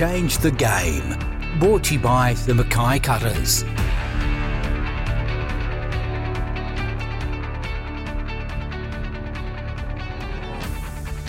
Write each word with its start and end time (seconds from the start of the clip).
Change 0.00 0.38
the 0.38 0.50
Game. 0.50 1.14
Brought 1.58 1.84
to 1.84 1.92
you 1.92 2.00
by 2.00 2.32
the 2.46 2.54
Mackay 2.54 3.00
Cutters. 3.00 3.64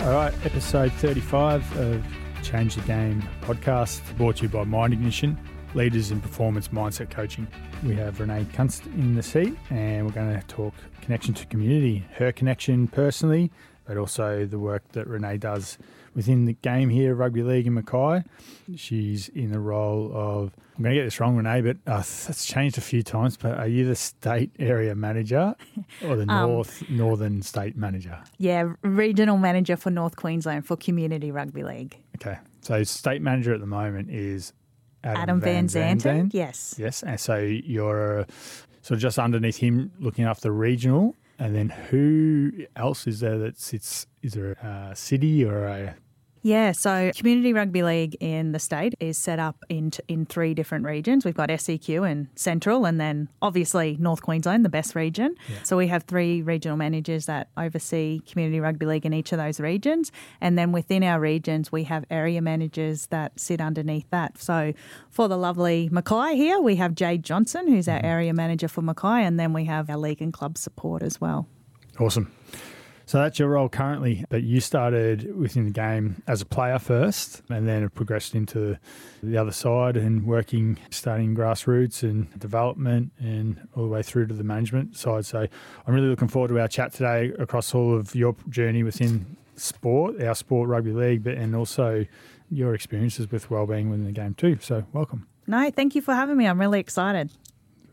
All 0.00 0.14
right, 0.14 0.32
episode 0.46 0.90
35 0.92 1.78
of 1.78 2.02
Change 2.42 2.76
the 2.76 2.80
Game 2.86 3.22
podcast, 3.42 4.00
brought 4.16 4.36
to 4.36 4.44
you 4.44 4.48
by 4.48 4.64
Mind 4.64 4.94
Ignition, 4.94 5.38
leaders 5.74 6.10
in 6.10 6.22
performance 6.22 6.68
mindset 6.68 7.10
coaching. 7.10 7.46
We 7.84 7.94
have 7.96 8.16
Renae 8.16 8.50
Kunst 8.52 8.86
in 8.86 9.16
the 9.16 9.22
seat, 9.22 9.54
and 9.68 10.06
we're 10.06 10.12
going 10.12 10.40
to 10.40 10.46
talk 10.46 10.72
connection 11.02 11.34
to 11.34 11.44
community, 11.44 12.06
her 12.14 12.32
connection 12.32 12.88
personally, 12.88 13.52
but 13.84 13.98
also 13.98 14.46
the 14.46 14.58
work 14.58 14.82
that 14.92 15.06
Renae 15.06 15.38
does 15.38 15.76
within 16.14 16.44
the 16.44 16.52
game 16.54 16.88
here, 16.90 17.14
rugby 17.14 17.42
league 17.42 17.66
in 17.66 17.74
Mackay. 17.74 18.22
She's 18.76 19.28
in 19.28 19.50
the 19.52 19.58
role 19.60 20.10
of, 20.14 20.52
I'm 20.76 20.82
going 20.82 20.94
to 20.94 21.00
get 21.00 21.04
this 21.04 21.20
wrong, 21.20 21.36
Renae, 21.36 21.62
but 21.64 21.76
uh, 21.90 21.98
that's 21.98 22.44
changed 22.46 22.78
a 22.78 22.80
few 22.80 23.02
times. 23.02 23.36
But 23.36 23.58
are 23.58 23.66
you 23.68 23.86
the 23.86 23.94
state 23.96 24.50
area 24.58 24.94
manager 24.94 25.54
or 26.04 26.16
the 26.16 26.22
Um, 26.30 26.50
North 26.50 26.88
Northern 26.90 27.42
State 27.42 27.76
manager? 27.76 28.18
Yeah, 28.38 28.72
regional 28.82 29.36
manager 29.38 29.76
for 29.76 29.90
North 29.90 30.16
Queensland 30.16 30.66
for 30.66 30.76
Community 30.76 31.30
Rugby 31.30 31.64
League. 31.64 31.96
Okay, 32.16 32.38
so 32.60 32.82
state 32.84 33.22
manager 33.22 33.52
at 33.54 33.60
the 33.60 33.66
moment 33.66 34.10
is 34.10 34.52
Adam, 35.04 35.22
Adam 35.22 35.40
Van 35.40 35.66
Zanten. 35.68 36.30
Yes. 36.32 36.76
Yes, 36.78 37.02
and 37.02 37.18
so 37.18 37.36
you're 37.38 38.20
uh, 38.20 38.24
sort 38.82 38.96
of 38.96 39.00
just 39.00 39.18
underneath 39.18 39.56
him, 39.56 39.90
looking 39.98 40.24
after 40.24 40.52
regional, 40.52 41.16
and 41.38 41.54
then 41.56 41.68
who 41.70 42.52
else 42.76 43.06
is 43.08 43.20
there 43.20 43.38
that 43.38 43.58
sits? 43.58 44.06
Is 44.22 44.34
there 44.34 44.52
a 44.52 44.92
city 44.94 45.44
or 45.44 45.64
a 45.66 45.96
Yeah, 46.44 46.72
so 46.72 47.12
Community 47.14 47.52
Rugby 47.52 47.84
League 47.84 48.16
in 48.18 48.50
the 48.50 48.58
state 48.58 48.94
is 48.98 49.16
set 49.16 49.38
up 49.38 49.64
in 49.68 49.92
in 50.08 50.26
three 50.26 50.54
different 50.54 50.84
regions. 50.84 51.24
We've 51.24 51.36
got 51.36 51.50
SEQ 51.50 52.02
and 52.02 52.26
Central, 52.34 52.84
and 52.84 53.00
then 53.00 53.28
obviously 53.40 53.96
North 54.00 54.22
Queensland, 54.22 54.64
the 54.64 54.68
best 54.68 54.96
region. 54.96 55.36
So 55.62 55.76
we 55.76 55.86
have 55.86 56.02
three 56.02 56.42
regional 56.42 56.76
managers 56.76 57.26
that 57.26 57.48
oversee 57.56 58.20
Community 58.26 58.58
Rugby 58.58 58.86
League 58.86 59.06
in 59.06 59.12
each 59.12 59.30
of 59.30 59.38
those 59.38 59.60
regions, 59.60 60.10
and 60.40 60.58
then 60.58 60.72
within 60.72 61.04
our 61.04 61.20
regions 61.20 61.70
we 61.70 61.84
have 61.84 62.04
area 62.10 62.42
managers 62.42 63.06
that 63.06 63.38
sit 63.38 63.60
underneath 63.60 64.10
that. 64.10 64.36
So 64.38 64.72
for 65.10 65.28
the 65.28 65.38
lovely 65.38 65.88
Mackay 65.92 66.34
here, 66.34 66.60
we 66.60 66.74
have 66.76 66.96
Jade 66.96 67.22
Johnson, 67.22 67.68
who's 67.68 67.86
our 67.86 67.98
mm-hmm. 67.98 68.06
area 68.06 68.34
manager 68.34 68.66
for 68.66 68.82
Mackay, 68.82 69.22
and 69.22 69.38
then 69.38 69.52
we 69.52 69.66
have 69.66 69.88
our 69.88 69.96
league 69.96 70.20
and 70.20 70.32
club 70.32 70.58
support 70.58 71.04
as 71.04 71.20
well. 71.20 71.46
Awesome. 72.00 72.32
So 73.12 73.18
that's 73.18 73.38
your 73.38 73.50
role 73.50 73.68
currently, 73.68 74.24
but 74.30 74.42
you 74.42 74.58
started 74.58 75.36
within 75.36 75.66
the 75.66 75.70
game 75.70 76.22
as 76.26 76.40
a 76.40 76.46
player 76.46 76.78
first 76.78 77.42
and 77.50 77.68
then 77.68 77.82
have 77.82 77.94
progressed 77.94 78.34
into 78.34 78.78
the 79.22 79.36
other 79.36 79.50
side 79.50 79.98
and 79.98 80.26
working, 80.26 80.78
starting 80.88 81.36
grassroots 81.36 82.02
and 82.02 82.32
development 82.40 83.12
and 83.18 83.68
all 83.76 83.82
the 83.82 83.90
way 83.90 84.02
through 84.02 84.28
to 84.28 84.34
the 84.34 84.44
management 84.44 84.96
side. 84.96 85.26
So 85.26 85.40
I'm 85.40 85.94
really 85.94 86.06
looking 86.06 86.28
forward 86.28 86.48
to 86.48 86.58
our 86.58 86.68
chat 86.68 86.94
today 86.94 87.34
across 87.38 87.74
all 87.74 87.94
of 87.94 88.14
your 88.14 88.34
journey 88.48 88.82
within 88.82 89.36
sport, 89.56 90.22
our 90.22 90.34
sport 90.34 90.70
rugby 90.70 90.92
league, 90.92 91.22
but 91.22 91.34
and 91.34 91.54
also 91.54 92.06
your 92.50 92.72
experiences 92.74 93.30
with 93.30 93.50
wellbeing 93.50 93.90
within 93.90 94.06
the 94.06 94.12
game 94.12 94.32
too. 94.32 94.56
So 94.62 94.86
welcome. 94.94 95.28
No, 95.46 95.70
thank 95.70 95.94
you 95.94 96.00
for 96.00 96.14
having 96.14 96.38
me. 96.38 96.46
I'm 96.46 96.58
really 96.58 96.80
excited. 96.80 97.30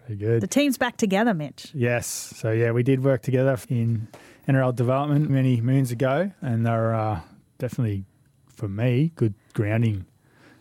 Very 0.08 0.17
good. 0.17 0.42
The 0.42 0.48
team's 0.48 0.78
back 0.78 0.95
together, 0.95 1.33
Mitch. 1.33 1.72
Yes. 1.73 2.08
So 2.08 2.52
yeah, 2.52 2.72
we 2.72 2.83
did 2.83 3.04
work 3.04 3.22
together 3.22 3.59
in 3.67 4.08
NRL 4.50 4.75
development 4.75 5.30
many 5.30 5.61
moons 5.61 5.92
ago, 5.92 6.31
and 6.42 6.66
they're 6.66 6.95
uh, 6.95 7.22
definitely 7.59 8.03
for 8.47 8.67
me 8.67 9.11
good 9.16 9.36
grounding 9.53 10.05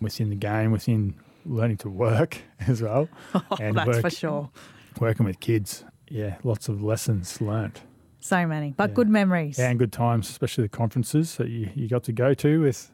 within 0.00 0.28
the 0.28 0.36
game, 0.36 0.70
within 0.72 1.14
learning 1.47 1.78
to 1.78 1.89
work 1.89 2.39
as 2.66 2.83
well, 2.83 3.09
and 3.61 3.77
That's 3.77 3.86
work- 3.89 4.00
for 4.03 4.11
sure. 4.11 4.50
working 5.00 5.25
with 5.25 5.41
kids. 5.41 5.84
Yeah, 6.10 6.37
lots 6.44 6.69
of 6.69 6.82
lessons 6.82 7.41
learnt. 7.41 7.82
So 8.21 8.47
many, 8.47 8.75
but 8.77 8.91
Yeah. 8.91 8.94
good 8.94 9.09
memories. 9.09 9.59
Yeah, 9.59 9.71
and 9.71 9.78
good 9.78 9.93
times, 9.93 10.28
especially 10.28 10.65
the 10.65 10.69
conferences 10.71 11.37
that 11.37 11.48
you, 11.48 11.71
you 11.75 11.88
got 11.88 12.03
to 12.04 12.12
go 12.12 12.34
to 12.34 12.60
with 12.62 12.91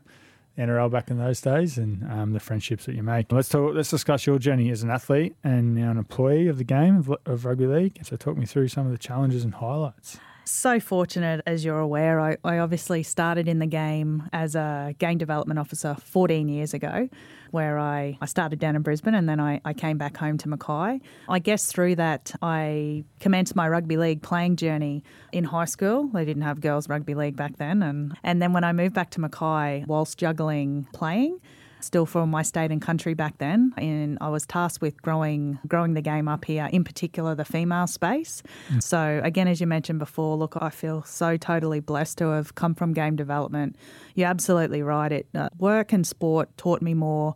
NRL 0.59 0.91
back 0.91 1.10
in 1.10 1.19
those 1.19 1.41
days, 1.41 1.77
and 1.78 2.09
um, 2.12 2.33
the 2.33 2.41
friendships 2.41 2.87
that 2.87 2.94
you 2.94 3.03
make. 3.03 3.33
Let's 3.33 3.49
talk. 3.49 3.75
Let's 3.75 3.91
discuss 3.91 4.27
your 4.27 4.38
journey 4.38 4.71
as 4.71 4.83
an 4.84 4.91
athlete 4.91 5.34
and 5.43 5.75
now 5.75 5.91
an 5.91 5.99
employee 5.99 6.47
of 6.47 6.59
the 6.59 6.65
game 6.65 6.97
of, 6.99 7.12
of 7.27 7.44
rugby 7.44 7.66
league. 7.66 7.99
So, 8.04 8.16
talk 8.16 8.37
me 8.37 8.47
through 8.47 8.69
some 8.69 8.87
of 8.87 8.93
the 8.93 8.99
challenges 8.99 9.43
and 9.44 9.54
highlights. 9.54 10.19
So 10.44 10.78
fortunate, 10.78 11.41
as 11.47 11.65
you're 11.65 11.78
aware, 11.78 12.21
I, 12.21 12.37
I 12.44 12.59
obviously 12.59 13.03
started 13.03 13.49
in 13.49 13.60
the 13.60 13.66
game 13.66 14.28
as 14.32 14.55
a 14.55 14.94
game 14.99 15.16
development 15.16 15.59
officer 15.59 15.97
14 15.99 16.49
years 16.49 16.75
ago, 16.75 17.09
where 17.50 17.78
I, 17.78 18.19
I 18.21 18.27
started 18.27 18.59
down 18.59 18.77
in 18.77 18.83
Brisbane 18.83 19.15
and 19.15 19.27
then 19.27 19.41
I, 19.41 19.62
I 19.65 19.72
came 19.72 19.97
back 19.97 20.19
home 20.19 20.37
to 20.38 20.49
Mackay. 20.49 21.00
I 21.28 21.38
guess 21.38 21.72
through 21.72 21.97
that, 21.97 22.33
I 22.43 23.04
commenced 23.21 23.56
my 23.56 23.69
rugby 23.69 23.97
league 23.97 24.21
playing 24.21 24.56
journey 24.56 25.03
in 25.33 25.44
high 25.44 25.65
school. 25.65 26.09
They 26.09 26.27
didn't 26.27 26.43
have 26.43 26.60
girls' 26.60 26.91
rugby 26.91 27.15
league 27.15 27.37
back 27.37 27.56
then. 27.56 27.83
And, 27.83 28.15
and 28.22 28.43
then 28.43 28.53
when 28.53 28.65
I 28.65 28.72
moved 28.72 28.94
back 28.94 29.10
to 29.10 29.21
Mackay, 29.21 29.84
whilst 29.87 30.19
juggling 30.19 30.87
playing, 30.93 31.41
still 31.84 32.06
from 32.06 32.31
my 32.31 32.43
state 32.43 32.71
and 32.71 32.81
country 32.81 33.15
back 33.15 33.39
then. 33.39 33.72
And 33.77 34.19
I 34.21 34.28
was 34.28 34.47
tasked 34.47 34.81
with 34.81 35.00
growing 35.03 35.59
growing 35.67 35.95
the 35.95 36.03
game 36.03 36.28
up 36.28 36.45
here 36.45 36.69
in 36.72 36.84
particular 36.84 37.34
the 37.34 37.45
female 37.45 37.87
space. 37.87 38.43
So 38.81 39.21
again 39.22 39.49
as 39.49 39.61
you 39.61 39.67
mentioned 39.67 39.99
before 39.99 40.37
look 40.37 40.56
I 40.61 40.71
feel 40.71 41.03
so 41.05 41.37
totally 41.37 41.81
blessed 41.81 42.19
to 42.19 42.28
have 42.28 42.55
come 42.55 42.75
from 42.75 42.93
game 42.93 43.17
development. 43.17 43.77
You're 44.15 44.28
absolutely 44.28 44.83
right. 44.83 45.12
It 45.12 45.27
uh, 45.34 45.49
work 45.59 45.93
and 45.93 46.06
sport 46.06 46.56
taught 46.56 46.83
me 46.83 46.95
more 46.95 47.34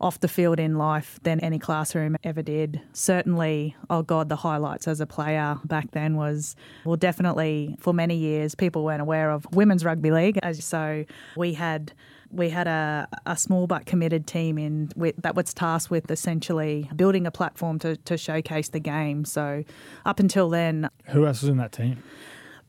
off 0.00 0.20
the 0.20 0.28
field 0.28 0.60
in 0.60 0.76
life 0.76 1.18
than 1.22 1.40
any 1.40 1.58
classroom 1.58 2.16
ever 2.22 2.42
did. 2.42 2.80
Certainly, 2.92 3.74
oh 3.88 4.02
God, 4.02 4.28
the 4.28 4.36
highlights 4.36 4.86
as 4.86 5.00
a 5.00 5.06
player 5.06 5.58
back 5.64 5.92
then 5.92 6.16
was, 6.16 6.54
well, 6.84 6.96
definitely 6.96 7.76
for 7.78 7.94
many 7.94 8.16
years, 8.16 8.54
people 8.54 8.84
weren't 8.84 9.00
aware 9.00 9.30
of 9.30 9.46
women's 9.52 9.84
rugby 9.84 10.10
league. 10.10 10.38
As 10.42 10.62
so, 10.64 11.04
we 11.36 11.54
had 11.54 11.92
we 12.36 12.50
had 12.50 12.66
a, 12.66 13.08
a 13.26 13.36
small 13.36 13.66
but 13.66 13.86
committed 13.86 14.26
team 14.26 14.58
in 14.58 14.90
with, 14.96 15.16
that 15.18 15.34
was 15.34 15.52
tasked 15.54 15.90
with 15.90 16.10
essentially 16.10 16.88
building 16.94 17.26
a 17.26 17.30
platform 17.30 17.78
to, 17.80 17.96
to 17.96 18.16
showcase 18.16 18.68
the 18.68 18.80
game. 18.80 19.24
So, 19.24 19.64
up 20.04 20.20
until 20.20 20.48
then, 20.50 20.88
Who 21.06 21.26
else 21.26 21.42
was 21.42 21.48
in 21.48 21.56
that 21.56 21.72
team? 21.72 22.02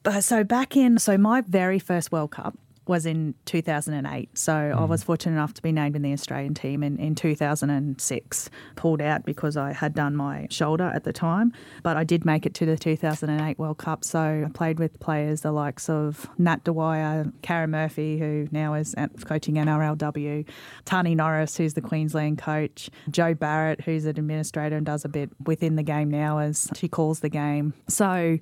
but 0.04 0.22
so 0.24 0.44
back 0.44 0.78
in 0.78 1.00
so 1.00 1.18
my 1.18 1.42
very 1.42 1.80
first 1.80 2.12
World 2.12 2.32
Cup 2.32 2.58
was 2.88 3.06
in 3.06 3.36
2008. 3.46 4.38
So 4.38 4.54
I 4.54 4.58
mm. 4.80 4.88
was 4.88 5.04
fortunate 5.04 5.34
enough 5.34 5.54
to 5.56 5.62
be 5.62 5.72
named 5.72 5.96
in 5.96 6.02
the 6.02 6.14
Australian 6.14 6.54
team 6.54 6.84
in, 6.84 6.98
in 6.98 7.16
2006. 7.16 8.50
Pulled 8.76 9.02
out 9.02 9.26
because 9.26 9.58
I 9.58 9.74
had 9.74 9.94
done 9.94 10.16
my 10.16 10.48
shoulder 10.50 10.92
at 10.94 11.04
the 11.04 11.14
time, 11.14 11.54
but 11.84 11.98
I 11.98 12.04
did 12.04 12.26
make 12.26 12.46
it 12.46 12.54
to 12.56 12.66
the 12.66 12.78
2008 12.78 13.60
World 13.60 13.78
Cup. 13.78 14.04
So 14.04 14.46
I 14.46 14.50
played 14.54 14.80
with 14.80 15.00
players 15.00 15.42
the 15.42 15.52
likes 15.52 15.90
of 15.90 16.28
Nat 16.38 16.64
Dwyer, 16.64 17.32
Karen 17.42 17.72
Murphy, 17.72 18.18
who 18.18 18.48
now 18.52 18.74
is 18.74 18.96
coaching 19.26 19.56
NRLW, 19.56 20.46
Tahnee 20.86 21.16
Norris, 21.16 21.58
who's 21.58 21.74
the 21.74 21.82
Queensland 21.82 22.38
coach, 22.38 22.90
Joe 23.10 23.34
Barrett, 23.34 23.82
who's 23.82 24.06
an 24.06 24.12
administrator 24.12 24.78
and 24.78 24.86
does 24.86 25.06
a 25.06 25.10
bit 25.10 25.30
within 25.46 25.76
the 25.76 25.84
game 25.84 26.10
now 26.10 26.40
as 26.40 26.70
she 26.76 26.88
calls 26.88 27.20
the 27.20 27.30
game. 27.30 27.74
So 27.88 28.38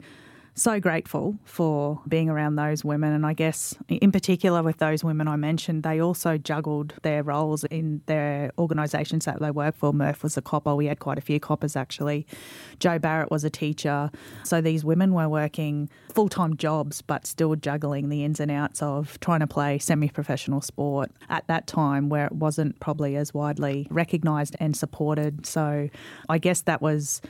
so 0.56 0.80
grateful 0.80 1.38
for 1.44 2.02
being 2.08 2.30
around 2.30 2.56
those 2.56 2.86
women. 2.86 3.12
And 3.12 3.26
I 3.26 3.34
guess, 3.34 3.76
in 3.90 4.12
particular, 4.12 4.64
with 4.64 4.78
those 4.78 5.04
women 5.04 5.28
I 5.28 5.36
mentioned, 5.36 5.84
they 5.84 6.02
also 6.02 6.38
juggled 6.38 6.94
their 7.02 7.24
roles 7.24 7.66
in 7.66 8.02
their 8.06 8.52
organisations 8.58 9.26
that 9.26 9.42
they 9.42 9.52
work 9.52 9.76
for. 9.76 9.92
Murph 9.92 10.24
was 10.24 10.38
a 10.38 10.42
copper. 10.42 10.74
We 10.74 10.86
had 10.86 11.00
quite 11.00 11.18
a 11.18 11.22
few 11.22 11.42
coppers, 11.42 11.76
actually. 11.76 12.26
Joe 12.80 12.98
Barrett 12.98 13.30
was 13.30 13.44
a 13.44 13.50
teacher. 13.50 14.10
So 14.44 14.62
these 14.62 14.86
women 14.86 15.14
were 15.14 15.28
working 15.28 15.90
full 16.14 16.30
time 16.30 16.56
jobs, 16.56 17.02
but 17.02 17.28
still 17.28 17.56
juggling 17.56 18.08
the 18.08 18.24
ins 18.24 18.40
and 18.40 18.50
outs 18.50 18.82
of 18.82 19.20
trying 19.20 19.42
to 19.42 19.48
play 19.48 19.78
semi 19.78 20.08
professional 20.08 20.62
sport 20.62 21.12
at 21.28 21.46
that 21.48 21.68
time 21.68 22.08
where 22.08 22.28
it 22.28 22.32
wasn't 22.32 22.80
probably 22.80 23.18
as 23.18 23.34
widely 23.34 23.88
recognised 23.92 24.56
and 24.62 24.78
supported. 24.78 25.46
So 25.46 25.90
I 26.30 26.38
guess 26.38 26.62
that 26.62 26.82
was 26.82 27.22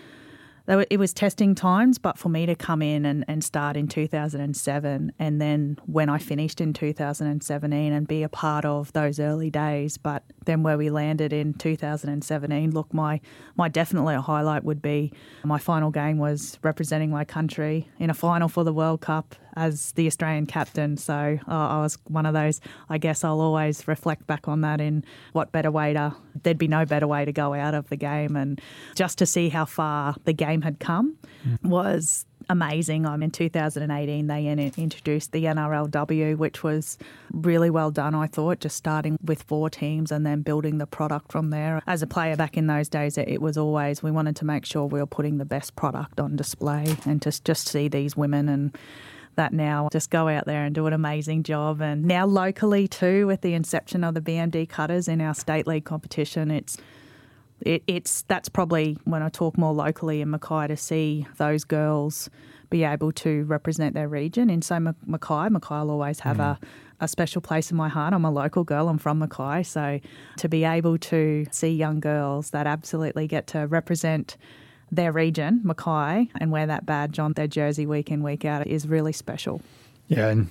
it 0.67 0.97
was 0.97 1.13
testing 1.13 1.53
times, 1.53 1.97
but 1.97 2.17
for 2.17 2.29
me 2.29 2.45
to 2.45 2.55
come 2.55 2.81
in 2.81 3.05
and, 3.05 3.23
and 3.27 3.43
start 3.43 3.77
in 3.77 3.87
2007, 3.87 5.11
and 5.19 5.41
then 5.41 5.77
when 5.85 6.09
I 6.09 6.17
finished 6.17 6.59
in 6.59 6.73
2017 6.73 7.93
and 7.93 8.07
be 8.07 8.23
a 8.23 8.29
part 8.29 8.65
of 8.65 8.91
those 8.93 9.19
early 9.19 9.51
days, 9.51 9.97
but 9.97 10.23
then 10.45 10.63
where 10.63 10.77
we 10.77 10.89
landed 10.89 11.33
in 11.33 11.53
2017, 11.53 12.71
look, 12.71 12.93
my, 12.93 13.21
my 13.55 13.69
definitely 13.69 14.15
a 14.15 14.21
highlight 14.21 14.63
would 14.63 14.81
be 14.81 15.13
my 15.43 15.59
final 15.59 15.91
game 15.91 16.17
was 16.17 16.57
representing 16.63 17.11
my 17.11 17.25
country 17.25 17.87
in 17.99 18.09
a 18.09 18.15
final 18.15 18.47
for 18.47 18.63
the 18.63 18.73
World 18.73 19.01
Cup 19.01 19.35
as 19.55 19.91
the 19.93 20.07
Australian 20.07 20.45
captain. 20.45 20.97
So 20.97 21.39
uh, 21.47 21.51
I 21.51 21.81
was 21.81 21.97
one 22.07 22.25
of 22.25 22.33
those, 22.33 22.61
I 22.89 22.97
guess 22.97 23.23
I'll 23.23 23.41
always 23.41 23.87
reflect 23.87 24.27
back 24.27 24.47
on 24.47 24.61
that 24.61 24.81
in 24.81 25.03
what 25.33 25.51
better 25.51 25.71
way 25.71 25.93
to, 25.93 26.15
there'd 26.43 26.57
be 26.57 26.67
no 26.67 26.85
better 26.85 27.07
way 27.07 27.25
to 27.25 27.31
go 27.31 27.53
out 27.53 27.73
of 27.73 27.89
the 27.89 27.95
game. 27.95 28.35
And 28.35 28.61
just 28.95 29.17
to 29.19 29.25
see 29.25 29.49
how 29.49 29.65
far 29.65 30.15
the 30.25 30.33
game 30.33 30.61
had 30.61 30.79
come 30.79 31.17
was 31.63 32.25
amazing. 32.49 33.05
I'm 33.05 33.23
in 33.23 33.31
2018, 33.31 34.27
they 34.27 34.47
introduced 34.47 35.31
the 35.31 35.45
NRLW, 35.45 36.37
which 36.37 36.63
was 36.63 36.97
really 37.31 37.69
well 37.69 37.91
done, 37.91 38.15
I 38.15 38.27
thought, 38.27 38.59
just 38.59 38.75
starting 38.75 39.17
with 39.23 39.43
four 39.43 39.69
teams 39.69 40.11
and 40.11 40.25
then 40.25 40.41
building 40.41 40.77
the 40.77 40.87
product 40.87 41.31
from 41.31 41.49
there. 41.49 41.81
As 41.87 42.01
a 42.01 42.07
player 42.07 42.35
back 42.35 42.57
in 42.57 42.67
those 42.67 42.89
days, 42.89 43.17
it 43.17 43.41
was 43.41 43.57
always 43.57 44.03
we 44.03 44.11
wanted 44.11 44.35
to 44.37 44.45
make 44.45 44.65
sure 44.65 44.85
we 44.85 44.99
were 44.99 45.05
putting 45.05 45.37
the 45.37 45.45
best 45.45 45.75
product 45.75 46.19
on 46.19 46.35
display 46.35 46.97
and 47.05 47.21
just, 47.21 47.45
just 47.45 47.67
see 47.67 47.87
these 47.87 48.15
women 48.15 48.49
and 48.49 48.77
that 49.35 49.53
now 49.53 49.89
just 49.91 50.09
go 50.09 50.27
out 50.27 50.45
there 50.45 50.63
and 50.63 50.73
do 50.73 50.85
an 50.87 50.93
amazing 50.93 51.43
job. 51.43 51.81
And 51.81 52.05
now 52.05 52.25
locally 52.25 52.87
too, 52.87 53.27
with 53.27 53.41
the 53.41 53.53
inception 53.53 54.03
of 54.03 54.13
the 54.13 54.21
BMD 54.21 54.67
cutters 54.67 55.07
in 55.07 55.21
our 55.21 55.33
state 55.33 55.67
league 55.67 55.85
competition, 55.85 56.51
it's 56.51 56.77
it, 57.61 57.83
it's 57.87 58.23
that's 58.23 58.49
probably 58.49 58.97
when 59.05 59.21
I 59.21 59.29
talk 59.29 59.57
more 59.57 59.73
locally 59.73 60.21
in 60.21 60.29
Mackay 60.29 60.67
to 60.67 60.77
see 60.77 61.25
those 61.37 61.63
girls 61.63 62.29
be 62.69 62.83
able 62.83 63.11
to 63.11 63.43
represent 63.45 63.93
their 63.93 64.07
region. 64.07 64.49
And 64.49 64.63
so 64.63 64.79
Mackay, 64.79 65.49
Mackay 65.49 65.75
will 65.75 65.91
always 65.91 66.19
have 66.21 66.37
mm. 66.37 66.43
a, 66.43 66.59
a 66.99 67.07
special 67.07 67.41
place 67.41 67.71
in 67.71 67.77
my 67.77 67.87
heart. 67.87 68.13
I'm 68.13 68.25
a 68.25 68.31
local 68.31 68.63
girl. 68.63 68.89
I'm 68.89 68.97
from 68.97 69.19
Mackay, 69.19 69.63
so 69.63 69.99
to 70.37 70.49
be 70.49 70.63
able 70.63 70.97
to 70.97 71.45
see 71.51 71.69
young 71.69 71.99
girls 71.99 72.49
that 72.49 72.67
absolutely 72.67 73.27
get 73.27 73.47
to 73.47 73.67
represent 73.67 74.37
their 74.91 75.11
region, 75.11 75.61
Mackay, 75.63 76.29
and 76.39 76.51
wear 76.51 76.65
that 76.67 76.85
badge 76.85 77.19
on 77.19 77.33
their 77.33 77.47
jersey 77.47 77.85
week 77.85 78.11
in, 78.11 78.23
week 78.23 78.45
out 78.45 78.65
is 78.67 78.87
really 78.87 79.13
special. 79.13 79.61
Yeah, 80.07 80.29
and 80.29 80.49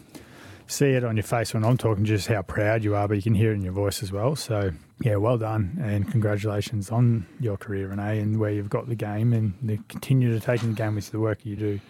see 0.67 0.91
it 0.91 1.05
on 1.05 1.17
your 1.17 1.25
face 1.25 1.55
when 1.55 1.65
I'm 1.65 1.77
talking 1.77 2.05
just 2.05 2.27
how 2.27 2.43
proud 2.43 2.85
you 2.85 2.95
are, 2.95 3.07
but 3.07 3.15
you 3.15 3.23
can 3.23 3.35
hear 3.35 3.53
it 3.53 3.55
in 3.55 3.63
your 3.63 3.73
voice 3.73 4.03
as 4.03 4.13
well. 4.13 4.35
So, 4.37 4.73
yeah, 5.01 5.17
well 5.17 5.39
done 5.39 5.79
and 5.83 6.11
congratulations 6.11 6.91
on 6.91 7.27
your 7.41 7.57
career, 7.57 7.89
Renae, 7.89 8.21
and 8.21 8.39
where 8.39 8.51
you've 8.51 8.71
got 8.71 8.89
the 8.89 8.95
game 8.95 9.33
and 9.33 9.55
the 9.63 9.79
continue 9.89 10.33
to 10.33 10.41
take 10.45 10.63
in 10.63 10.71
the 10.71 10.77
game 10.77 10.95
with 10.95 11.11
the 11.11 11.21
work 11.21 11.45
you 11.45 11.57
do. 11.57 11.81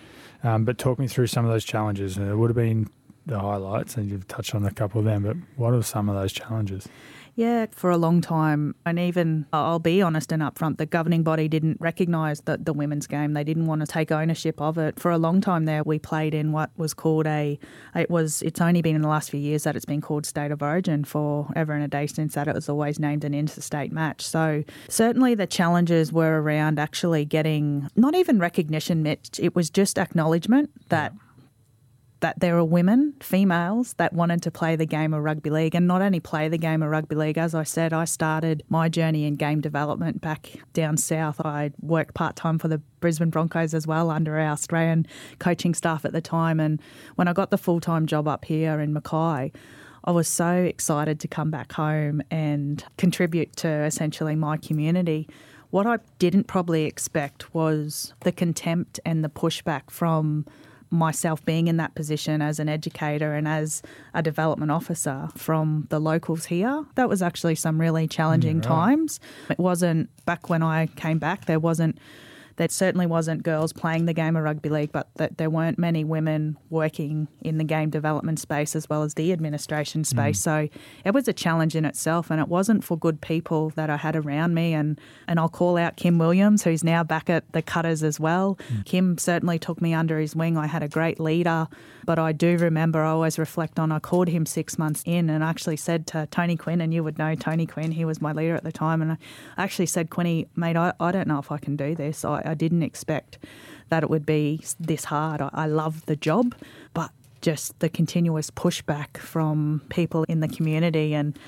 Um, 0.42 0.64
but 0.64 0.76
talk 0.76 0.98
me 0.98 1.06
through 1.08 1.28
some 1.28 1.44
of 1.44 1.50
those 1.50 1.64
challenges. 1.64 2.16
And 2.16 2.28
it 2.28 2.36
would 2.36 2.50
have 2.50 2.56
been 2.56 2.90
the 3.26 3.38
highlights, 3.38 3.96
and 3.96 4.10
you've 4.10 4.28
touched 4.28 4.54
on 4.54 4.64
a 4.64 4.70
couple 4.70 4.98
of 4.98 5.06
them, 5.06 5.22
but 5.22 5.36
what 5.56 5.72
are 5.72 5.82
some 5.82 6.08
of 6.08 6.14
those 6.14 6.32
challenges? 6.32 6.86
Yeah, 7.36 7.66
for 7.72 7.90
a 7.90 7.96
long 7.96 8.20
time. 8.20 8.76
And 8.86 8.98
even, 8.98 9.46
I'll 9.52 9.80
be 9.80 10.00
honest 10.00 10.30
and 10.30 10.40
upfront, 10.40 10.78
the 10.78 10.86
governing 10.86 11.24
body 11.24 11.48
didn't 11.48 11.80
recognise 11.80 12.40
the, 12.42 12.58
the 12.58 12.72
women's 12.72 13.08
game. 13.08 13.32
They 13.32 13.42
didn't 13.42 13.66
want 13.66 13.80
to 13.80 13.86
take 13.88 14.12
ownership 14.12 14.60
of 14.60 14.78
it. 14.78 15.00
For 15.00 15.10
a 15.10 15.18
long 15.18 15.40
time 15.40 15.64
there, 15.64 15.82
we 15.82 15.98
played 15.98 16.32
in 16.32 16.52
what 16.52 16.70
was 16.76 16.94
called 16.94 17.26
a, 17.26 17.58
it 17.96 18.08
was, 18.08 18.40
it's 18.42 18.60
only 18.60 18.82
been 18.82 18.94
in 18.94 19.02
the 19.02 19.08
last 19.08 19.30
few 19.30 19.40
years 19.40 19.64
that 19.64 19.74
it's 19.74 19.84
been 19.84 20.00
called 20.00 20.26
State 20.26 20.52
of 20.52 20.62
Origin 20.62 21.02
for 21.04 21.48
ever 21.56 21.72
and 21.72 21.82
a 21.82 21.88
day 21.88 22.06
since 22.06 22.34
that 22.34 22.46
it 22.46 22.54
was 22.54 22.68
always 22.68 23.00
named 23.00 23.24
an 23.24 23.34
interstate 23.34 23.90
match. 23.90 24.22
So 24.24 24.62
certainly 24.88 25.34
the 25.34 25.46
challenges 25.46 26.12
were 26.12 26.40
around 26.40 26.78
actually 26.78 27.24
getting 27.24 27.88
not 27.96 28.14
even 28.14 28.38
recognition, 28.38 29.02
Mitch, 29.02 29.40
it 29.40 29.56
was 29.56 29.70
just 29.70 29.98
acknowledgement 29.98 30.70
that. 30.88 31.12
Yeah 31.12 31.23
that 32.24 32.40
there 32.40 32.56
are 32.56 32.64
women, 32.64 33.12
females, 33.20 33.92
that 33.98 34.14
wanted 34.14 34.40
to 34.40 34.50
play 34.50 34.76
the 34.76 34.86
game 34.86 35.12
of 35.12 35.22
rugby 35.22 35.50
league 35.50 35.74
and 35.74 35.86
not 35.86 36.00
only 36.00 36.20
play 36.20 36.48
the 36.48 36.56
game 36.56 36.82
of 36.82 36.88
rugby 36.88 37.14
league. 37.14 37.36
As 37.36 37.54
I 37.54 37.64
said, 37.64 37.92
I 37.92 38.06
started 38.06 38.62
my 38.70 38.88
journey 38.88 39.26
in 39.26 39.34
game 39.34 39.60
development 39.60 40.22
back 40.22 40.52
down 40.72 40.96
south. 40.96 41.38
I 41.44 41.72
worked 41.82 42.14
part 42.14 42.34
time 42.34 42.58
for 42.58 42.68
the 42.68 42.78
Brisbane 43.00 43.28
Broncos 43.28 43.74
as 43.74 43.86
well 43.86 44.08
under 44.08 44.38
our 44.38 44.52
Australian 44.52 45.06
coaching 45.38 45.74
staff 45.74 46.06
at 46.06 46.12
the 46.12 46.22
time. 46.22 46.60
And 46.60 46.80
when 47.16 47.28
I 47.28 47.34
got 47.34 47.50
the 47.50 47.58
full 47.58 47.78
time 47.78 48.06
job 48.06 48.26
up 48.26 48.46
here 48.46 48.80
in 48.80 48.94
Mackay, 48.94 49.52
I 50.04 50.10
was 50.10 50.26
so 50.26 50.50
excited 50.50 51.20
to 51.20 51.28
come 51.28 51.50
back 51.50 51.72
home 51.72 52.22
and 52.30 52.82
contribute 52.96 53.54
to 53.56 53.68
essentially 53.68 54.34
my 54.34 54.56
community. 54.56 55.28
What 55.68 55.86
I 55.86 55.98
didn't 56.18 56.44
probably 56.44 56.86
expect 56.86 57.52
was 57.54 58.14
the 58.20 58.32
contempt 58.32 58.98
and 59.04 59.22
the 59.22 59.28
pushback 59.28 59.90
from 59.90 60.46
myself 60.90 61.44
being 61.44 61.68
in 61.68 61.76
that 61.78 61.94
position 61.94 62.40
as 62.40 62.58
an 62.58 62.68
educator 62.68 63.34
and 63.34 63.48
as 63.48 63.82
a 64.12 64.22
development 64.22 64.70
officer 64.70 65.28
from 65.36 65.86
the 65.90 65.98
locals 65.98 66.46
here. 66.46 66.84
That 66.94 67.08
was 67.08 67.22
actually 67.22 67.54
some 67.56 67.80
really 67.80 68.06
challenging 68.06 68.60
mm, 68.60 68.64
yeah. 68.64 68.68
times. 68.68 69.20
It 69.50 69.58
wasn't 69.58 70.08
back 70.24 70.48
when 70.48 70.62
I 70.62 70.86
came 70.86 71.18
back, 71.18 71.46
there 71.46 71.58
wasn't 71.58 71.98
there 72.56 72.68
certainly 72.68 73.06
wasn't 73.06 73.42
girls 73.42 73.72
playing 73.72 74.06
the 74.06 74.12
game 74.12 74.36
of 74.36 74.44
rugby 74.44 74.68
league, 74.68 74.92
but 74.92 75.08
that 75.16 75.38
there 75.38 75.50
weren't 75.50 75.78
many 75.78 76.04
women 76.04 76.56
working 76.70 77.28
in 77.40 77.58
the 77.58 77.64
game 77.64 77.90
development 77.90 78.38
space 78.38 78.76
as 78.76 78.88
well 78.88 79.02
as 79.02 79.14
the 79.14 79.32
administration 79.32 80.02
mm. 80.02 80.06
space. 80.06 80.38
Mm. 80.40 80.42
So 80.42 80.68
it 81.04 81.14
was 81.14 81.28
a 81.28 81.32
challenge 81.32 81.74
in 81.74 81.84
itself, 81.84 82.30
and 82.30 82.40
it 82.40 82.48
wasn't 82.48 82.84
for 82.84 82.96
good 82.96 83.20
people 83.20 83.70
that 83.70 83.90
I 83.90 83.96
had 83.96 84.16
around 84.16 84.54
me. 84.54 84.72
And 84.74 85.00
and 85.26 85.38
I'll 85.38 85.48
call 85.48 85.76
out 85.76 85.96
Kim 85.96 86.18
Williams, 86.18 86.64
who's 86.64 86.84
now 86.84 87.02
back 87.02 87.28
at 87.28 87.50
the 87.52 87.62
Cutters 87.62 88.02
as 88.02 88.20
well. 88.20 88.58
Mm. 88.72 88.84
Kim 88.84 89.18
certainly 89.18 89.58
took 89.58 89.80
me 89.80 89.94
under 89.94 90.18
his 90.18 90.36
wing. 90.36 90.56
I 90.56 90.66
had 90.66 90.82
a 90.82 90.88
great 90.88 91.18
leader, 91.18 91.68
but 92.04 92.18
I 92.18 92.32
do 92.32 92.56
remember 92.56 93.02
I 93.02 93.10
always 93.10 93.38
reflect 93.38 93.78
on. 93.78 93.90
I 93.92 93.98
called 93.98 94.28
him 94.28 94.46
six 94.46 94.78
months 94.78 95.02
in 95.04 95.30
and 95.30 95.42
actually 95.42 95.76
said 95.76 96.06
to 96.08 96.26
Tony 96.30 96.56
Quinn, 96.56 96.80
and 96.80 96.92
you 96.92 97.02
would 97.02 97.18
know 97.18 97.34
Tony 97.34 97.66
Quinn, 97.66 97.92
he 97.92 98.04
was 98.04 98.20
my 98.20 98.32
leader 98.32 98.54
at 98.54 98.64
the 98.64 98.72
time, 98.72 99.02
and 99.02 99.12
I 99.12 99.16
actually 99.56 99.86
said, 99.86 100.10
Quinny, 100.10 100.46
mate, 100.56 100.76
I, 100.76 100.92
I 101.00 101.12
don't 101.12 101.28
know 101.28 101.38
if 101.38 101.50
I 101.50 101.58
can 101.58 101.76
do 101.76 101.94
this. 101.94 102.24
I, 102.24 102.42
I 102.44 102.54
didn't 102.54 102.82
expect 102.82 103.38
that 103.88 104.02
it 104.02 104.10
would 104.10 104.26
be 104.26 104.62
this 104.78 105.04
hard. 105.04 105.40
I, 105.40 105.50
I 105.52 105.66
love 105.66 106.06
the 106.06 106.16
job, 106.16 106.54
but 106.92 107.10
just 107.40 107.78
the 107.80 107.88
continuous 107.88 108.50
pushback 108.50 109.18
from 109.18 109.82
people 109.90 110.24
in 110.24 110.40
the 110.40 110.48
community. 110.48 111.14
And 111.14 111.38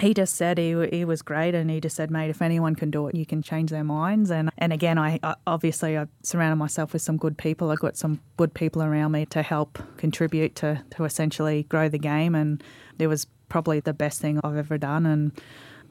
he 0.00 0.14
just 0.14 0.34
said 0.34 0.58
he, 0.58 0.86
he 0.90 1.04
was 1.04 1.22
great 1.22 1.54
and 1.54 1.70
he 1.70 1.80
just 1.80 1.96
said 1.96 2.10
mate 2.10 2.30
if 2.30 2.40
anyone 2.40 2.76
can 2.76 2.90
do 2.90 3.08
it 3.08 3.14
you 3.16 3.26
can 3.26 3.42
change 3.42 3.70
their 3.70 3.84
minds. 3.84 4.30
And 4.30 4.50
and 4.58 4.72
again 4.72 4.98
I, 4.98 5.18
I 5.22 5.34
obviously 5.46 5.98
I 5.98 6.06
surrounded 6.22 6.56
myself 6.56 6.92
with 6.92 7.02
some 7.02 7.16
good 7.16 7.36
people. 7.38 7.70
I 7.70 7.76
got 7.76 7.96
some 7.96 8.20
good 8.36 8.54
people 8.54 8.82
around 8.82 9.12
me 9.12 9.26
to 9.26 9.42
help 9.42 9.78
contribute 9.96 10.54
to 10.56 10.82
to 10.90 11.04
essentially 11.04 11.64
grow 11.64 11.88
the 11.88 11.98
game 11.98 12.34
and 12.34 12.62
it 12.98 13.06
was 13.06 13.26
probably 13.48 13.80
the 13.80 13.94
best 13.94 14.20
thing 14.20 14.40
I've 14.44 14.56
ever 14.56 14.78
done. 14.78 15.06
And 15.06 15.32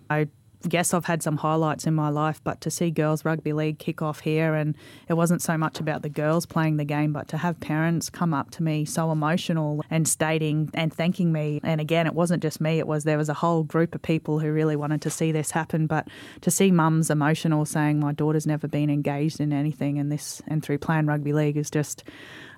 I 0.10 0.28
Yes, 0.70 0.94
I've 0.94 1.06
had 1.06 1.22
some 1.22 1.38
highlights 1.38 1.86
in 1.86 1.94
my 1.94 2.10
life, 2.10 2.42
but 2.44 2.62
to 2.62 2.72
see 2.72 2.90
girls 2.90 3.24
rugby 3.24 3.54
league 3.54 3.78
kick 3.78 4.02
off 4.02 4.22
here, 4.22 4.56
and 4.56 4.76
it 5.08 5.14
wasn't 5.14 5.42
so 5.42 5.56
much 5.56 5.80
about 5.80 6.02
the 6.02 6.10
girls 6.10 6.48
playing 6.48 6.78
the 6.78 6.84
game, 6.84 7.14
but 7.14 7.28
to 7.30 7.38
have 7.38 7.60
parents 7.60 8.10
come 8.10 8.34
up 8.34 8.50
to 8.52 8.64
me 8.64 8.84
so 8.84 9.12
emotional 9.12 9.84
and 9.92 10.08
stating 10.08 10.72
and 10.74 10.92
thanking 10.92 11.32
me. 11.32 11.60
And 11.64 11.80
again, 11.80 12.08
it 12.08 12.16
wasn't 12.16 12.42
just 12.42 12.60
me; 12.60 12.80
it 12.80 12.88
was 12.88 13.04
there 13.04 13.20
was 13.20 13.30
a 13.30 13.36
whole 13.36 13.64
group 13.64 13.94
of 13.94 14.02
people 14.02 14.40
who 14.40 14.52
really 14.52 14.76
wanted 14.76 15.02
to 15.04 15.12
see 15.12 15.32
this 15.32 15.52
happen. 15.52 15.86
But 15.86 16.08
to 16.42 16.50
see 16.50 16.72
mums 16.72 17.12
emotional, 17.12 17.64
saying 17.66 18.00
my 18.00 18.12
daughter's 18.12 18.48
never 18.48 18.68
been 18.68 18.90
engaged 18.90 19.40
in 19.40 19.54
anything, 19.54 20.00
and 20.00 20.12
this 20.12 20.42
and 20.48 20.64
through 20.64 20.80
playing 20.80 21.06
rugby 21.06 21.34
league 21.34 21.58
is 21.58 21.70
just 21.70 22.04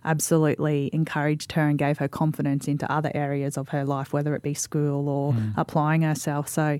absolutely 0.05 0.89
encouraged 0.93 1.51
her 1.51 1.67
and 1.67 1.77
gave 1.77 1.97
her 1.97 2.07
confidence 2.07 2.67
into 2.67 2.89
other 2.89 3.11
areas 3.13 3.57
of 3.57 3.69
her 3.69 3.83
life, 3.83 4.13
whether 4.13 4.33
it 4.35 4.41
be 4.41 4.53
school 4.53 5.09
or 5.09 5.33
mm. 5.33 5.53
applying 5.57 6.01
herself. 6.01 6.47
So 6.47 6.79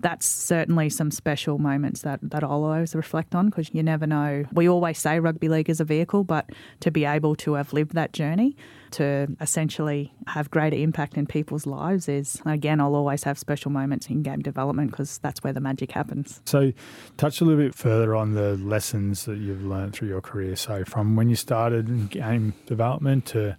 that's 0.00 0.26
certainly 0.26 0.90
some 0.90 1.10
special 1.10 1.58
moments 1.58 2.02
that, 2.02 2.20
that 2.22 2.42
I'll 2.42 2.64
always 2.64 2.94
reflect 2.94 3.34
on 3.34 3.46
because 3.46 3.72
you 3.72 3.82
never 3.82 4.06
know. 4.06 4.44
We 4.52 4.68
always 4.68 4.98
say 4.98 5.20
rugby 5.20 5.48
league 5.48 5.70
is 5.70 5.80
a 5.80 5.84
vehicle, 5.84 6.24
but 6.24 6.50
to 6.80 6.90
be 6.90 7.04
able 7.04 7.36
to 7.36 7.54
have 7.54 7.72
lived 7.72 7.94
that 7.94 8.12
journey, 8.12 8.56
to 8.92 9.28
essentially 9.40 10.12
have 10.26 10.50
greater 10.50 10.76
impact 10.76 11.16
in 11.16 11.26
people's 11.26 11.66
lives 11.66 12.08
is, 12.08 12.40
again, 12.46 12.80
I'll 12.80 12.94
always 12.94 13.24
have 13.24 13.38
special 13.38 13.70
moments 13.70 14.06
in 14.08 14.22
game 14.22 14.40
development 14.40 14.90
because 14.90 15.18
that's 15.18 15.42
where 15.42 15.52
the 15.52 15.60
magic 15.60 15.92
happens. 15.92 16.40
So, 16.44 16.72
touch 17.16 17.40
a 17.40 17.44
little 17.44 17.62
bit 17.62 17.74
further 17.74 18.14
on 18.14 18.34
the 18.34 18.56
lessons 18.56 19.24
that 19.24 19.38
you've 19.38 19.64
learned 19.64 19.94
through 19.94 20.08
your 20.08 20.20
career. 20.20 20.54
So, 20.56 20.84
from 20.84 21.16
when 21.16 21.28
you 21.28 21.36
started 21.36 21.88
in 21.88 22.06
game 22.06 22.54
development 22.66 23.26
to 23.26 23.56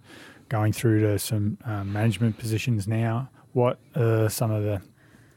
going 0.48 0.72
through 0.72 1.00
to 1.00 1.18
some 1.18 1.58
um, 1.64 1.92
management 1.92 2.38
positions 2.38 2.86
now, 2.86 3.28
what 3.52 3.78
are 3.94 4.28
some 4.28 4.50
of 4.50 4.62
the 4.62 4.80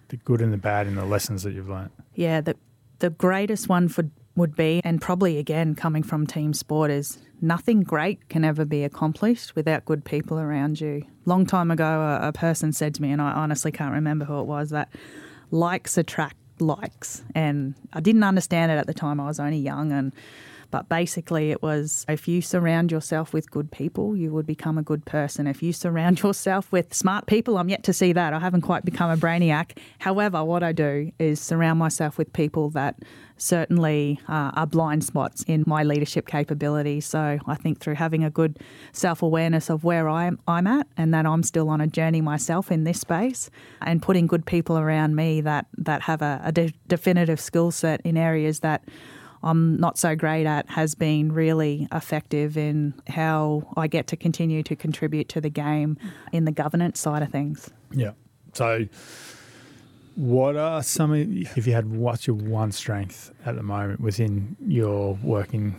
the 0.09 0.17
good 0.17 0.41
and 0.41 0.51
the 0.51 0.57
bad 0.57 0.87
and 0.87 0.97
the 0.97 1.05
lessons 1.05 1.43
that 1.43 1.53
you've 1.53 1.69
learned? 1.69 1.91
Yeah, 2.15 2.41
the 2.41 2.55
the 2.99 3.09
greatest 3.09 3.69
one 3.69 3.87
for 3.87 4.09
would 4.35 4.55
be, 4.55 4.81
and 4.83 5.01
probably 5.01 5.37
again 5.37 5.75
coming 5.75 6.03
from 6.03 6.25
team 6.25 6.53
sport, 6.53 6.91
is 6.91 7.17
nothing 7.41 7.81
great 7.81 8.29
can 8.29 8.45
ever 8.45 8.65
be 8.65 8.83
accomplished 8.83 9.55
without 9.55 9.85
good 9.85 10.05
people 10.05 10.39
around 10.39 10.79
you. 10.79 11.03
Long 11.25 11.45
time 11.45 11.71
ago, 11.71 11.85
a, 11.85 12.29
a 12.29 12.33
person 12.33 12.71
said 12.71 12.95
to 12.95 13.01
me, 13.01 13.11
and 13.11 13.21
I 13.21 13.31
honestly 13.31 13.71
can't 13.71 13.93
remember 13.93 14.25
who 14.25 14.39
it 14.39 14.45
was, 14.45 14.69
that 14.69 14.89
likes 15.51 15.97
attract 15.97 16.35
likes, 16.59 17.23
and 17.35 17.75
I 17.93 17.99
didn't 18.01 18.23
understand 18.23 18.71
it 18.71 18.75
at 18.75 18.87
the 18.87 18.93
time. 18.93 19.19
I 19.19 19.25
was 19.25 19.39
only 19.39 19.57
young 19.59 19.91
and 19.91 20.13
but 20.71 20.89
basically, 20.89 21.51
it 21.51 21.61
was 21.61 22.05
if 22.07 22.27
you 22.27 22.41
surround 22.41 22.91
yourself 22.91 23.33
with 23.33 23.49
good 23.49 23.71
people, 23.71 24.15
you 24.15 24.31
would 24.31 24.45
become 24.45 24.77
a 24.77 24.83
good 24.83 25.05
person. 25.05 25.47
If 25.47 25.63
you 25.63 25.73
surround 25.73 26.19
yourself 26.23 26.71
with 26.71 26.93
smart 26.93 27.25
people, 27.25 27.57
I'm 27.57 27.69
yet 27.69 27.83
to 27.83 27.93
see 27.93 28.13
that. 28.13 28.33
I 28.33 28.39
haven't 28.39 28.61
quite 28.61 28.85
become 28.85 29.09
a 29.09 29.17
brainiac. 29.17 29.77
However, 29.99 30.43
what 30.43 30.63
I 30.63 30.71
do 30.71 31.11
is 31.19 31.39
surround 31.39 31.79
myself 31.79 32.17
with 32.17 32.31
people 32.33 32.69
that 32.71 32.95
certainly 33.41 34.19
uh, 34.27 34.51
are 34.53 34.67
blind 34.67 35.03
spots 35.03 35.43
in 35.47 35.63
my 35.65 35.83
leadership 35.83 36.27
capability. 36.27 37.01
So 37.01 37.39
I 37.45 37.55
think 37.55 37.79
through 37.79 37.95
having 37.95 38.23
a 38.23 38.29
good 38.29 38.59
self 38.91 39.21
awareness 39.21 39.69
of 39.69 39.83
where 39.83 40.09
I'm, 40.09 40.39
I'm 40.47 40.67
at 40.67 40.87
and 40.97 41.13
that 41.13 41.25
I'm 41.25 41.43
still 41.43 41.69
on 41.69 41.81
a 41.81 41.87
journey 41.87 42.21
myself 42.21 42.71
in 42.71 42.83
this 42.83 42.99
space 42.99 43.49
and 43.81 44.01
putting 44.01 44.27
good 44.27 44.45
people 44.45 44.77
around 44.77 45.15
me 45.15 45.41
that, 45.41 45.67
that 45.77 46.03
have 46.03 46.21
a, 46.21 46.41
a 46.43 46.51
de- 46.51 46.73
definitive 46.87 47.39
skill 47.39 47.71
set 47.71 48.01
in 48.01 48.17
areas 48.17 48.59
that 48.59 48.83
I'm 49.43 49.79
not 49.79 49.97
so 49.97 50.15
great 50.15 50.45
at 50.45 50.69
has 50.69 50.95
been 50.95 51.31
really 51.31 51.87
effective 51.91 52.57
in 52.57 52.93
how 53.07 53.63
I 53.77 53.87
get 53.87 54.07
to 54.07 54.17
continue 54.17 54.63
to 54.63 54.75
contribute 54.75 55.29
to 55.29 55.41
the 55.41 55.49
game 55.49 55.97
in 56.31 56.45
the 56.45 56.51
governance 56.51 56.99
side 56.99 57.23
of 57.23 57.29
things. 57.29 57.69
Yeah. 57.91 58.11
So, 58.53 58.87
what 60.15 60.57
are 60.57 60.83
some 60.83 61.13
of, 61.13 61.19
if 61.19 61.65
you 61.65 61.73
had, 61.73 61.89
what's 61.89 62.27
your 62.27 62.35
one 62.35 62.71
strength 62.71 63.31
at 63.45 63.55
the 63.55 63.63
moment 63.63 64.01
within 64.01 64.57
your 64.67 65.17
working 65.23 65.75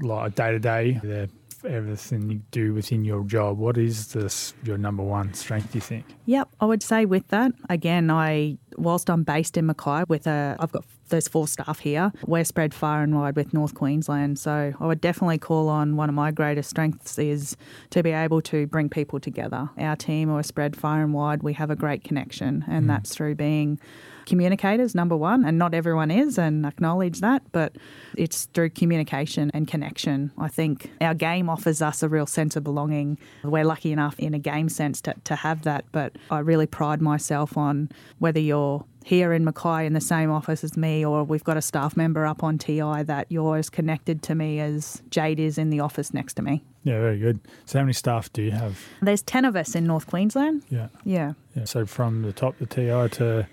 like 0.00 0.34
day 0.34 0.52
to 0.52 0.58
day, 0.58 1.28
everything 1.64 2.30
you 2.30 2.40
do 2.50 2.72
within 2.74 3.04
your 3.04 3.24
job? 3.24 3.58
What 3.58 3.76
is 3.76 4.12
this 4.12 4.54
your 4.64 4.78
number 4.78 5.02
one 5.02 5.34
strength? 5.34 5.72
Do 5.72 5.78
you 5.78 5.82
think? 5.82 6.06
Yep, 6.26 6.48
I 6.60 6.64
would 6.64 6.82
say 6.82 7.04
with 7.04 7.28
that 7.28 7.52
again, 7.68 8.10
I 8.10 8.56
whilst 8.76 9.10
I'm 9.10 9.24
based 9.24 9.56
in 9.56 9.66
Mackay 9.66 10.04
with 10.08 10.26
a, 10.26 10.56
I've 10.58 10.72
got 10.72 10.84
those 11.12 11.28
four 11.28 11.46
staff 11.46 11.78
here. 11.78 12.10
We're 12.26 12.44
spread 12.44 12.74
far 12.74 13.02
and 13.02 13.14
wide 13.14 13.36
with 13.36 13.54
North 13.54 13.74
Queensland, 13.74 14.38
so 14.38 14.72
I 14.80 14.86
would 14.86 15.00
definitely 15.00 15.38
call 15.38 15.68
on 15.68 15.96
one 15.96 16.08
of 16.08 16.16
my 16.16 16.32
greatest 16.32 16.70
strengths 16.70 17.18
is 17.18 17.56
to 17.90 18.02
be 18.02 18.10
able 18.10 18.40
to 18.42 18.66
bring 18.66 18.88
people 18.88 19.20
together. 19.20 19.70
Our 19.78 19.94
team 19.94 20.30
are 20.30 20.42
spread 20.42 20.74
far 20.74 21.02
and 21.02 21.14
wide. 21.14 21.44
We 21.44 21.52
have 21.52 21.70
a 21.70 21.76
great 21.76 22.02
connection, 22.02 22.64
and 22.66 22.86
mm. 22.86 22.88
that's 22.88 23.14
through 23.14 23.36
being 23.36 23.78
communicators, 24.26 24.94
number 24.94 25.16
one, 25.16 25.44
and 25.44 25.58
not 25.58 25.74
everyone 25.74 26.10
is, 26.10 26.38
and 26.38 26.64
acknowledge 26.64 27.20
that, 27.20 27.42
but 27.52 27.76
it's 28.16 28.46
through 28.46 28.70
communication 28.70 29.50
and 29.52 29.68
connection. 29.68 30.32
I 30.38 30.48
think 30.48 30.90
our 31.00 31.14
game 31.14 31.48
offers 31.48 31.82
us 31.82 32.02
a 32.02 32.08
real 32.08 32.26
sense 32.26 32.56
of 32.56 32.64
belonging. 32.64 33.18
We're 33.42 33.64
lucky 33.64 33.92
enough 33.92 34.18
in 34.18 34.34
a 34.34 34.38
game 34.38 34.68
sense 34.68 35.00
to, 35.02 35.14
to 35.24 35.36
have 35.36 35.62
that, 35.62 35.84
but 35.92 36.16
I 36.30 36.38
really 36.38 36.66
pride 36.66 37.02
myself 37.02 37.56
on 37.56 37.90
whether 38.18 38.40
you're 38.40 38.84
here 39.04 39.32
in 39.32 39.44
Mackay 39.44 39.86
in 39.86 39.92
the 39.92 40.00
same 40.00 40.30
office 40.30 40.64
as 40.64 40.76
me, 40.76 41.04
or 41.04 41.24
we've 41.24 41.44
got 41.44 41.56
a 41.56 41.62
staff 41.62 41.96
member 41.96 42.26
up 42.26 42.42
on 42.42 42.58
TI 42.58 43.02
that 43.02 43.26
you're 43.28 43.56
as 43.56 43.70
connected 43.70 44.22
to 44.24 44.34
me 44.34 44.60
as 44.60 45.02
Jade 45.10 45.40
is 45.40 45.58
in 45.58 45.70
the 45.70 45.80
office 45.80 46.14
next 46.14 46.34
to 46.34 46.42
me. 46.42 46.64
Yeah, 46.84 47.00
very 47.00 47.18
good. 47.18 47.40
So, 47.64 47.78
how 47.78 47.84
many 47.84 47.92
staff 47.92 48.32
do 48.32 48.42
you 48.42 48.50
have? 48.50 48.78
There's 49.00 49.22
10 49.22 49.44
of 49.44 49.54
us 49.54 49.74
in 49.74 49.84
North 49.84 50.06
Queensland. 50.08 50.62
Yeah. 50.68 50.88
Yeah. 51.04 51.34
Yeah. 51.54 51.64
So, 51.64 51.86
from 51.86 52.22
the 52.22 52.32
top, 52.32 52.58
the 52.58 52.66
TI 52.66 53.08
to 53.18 53.46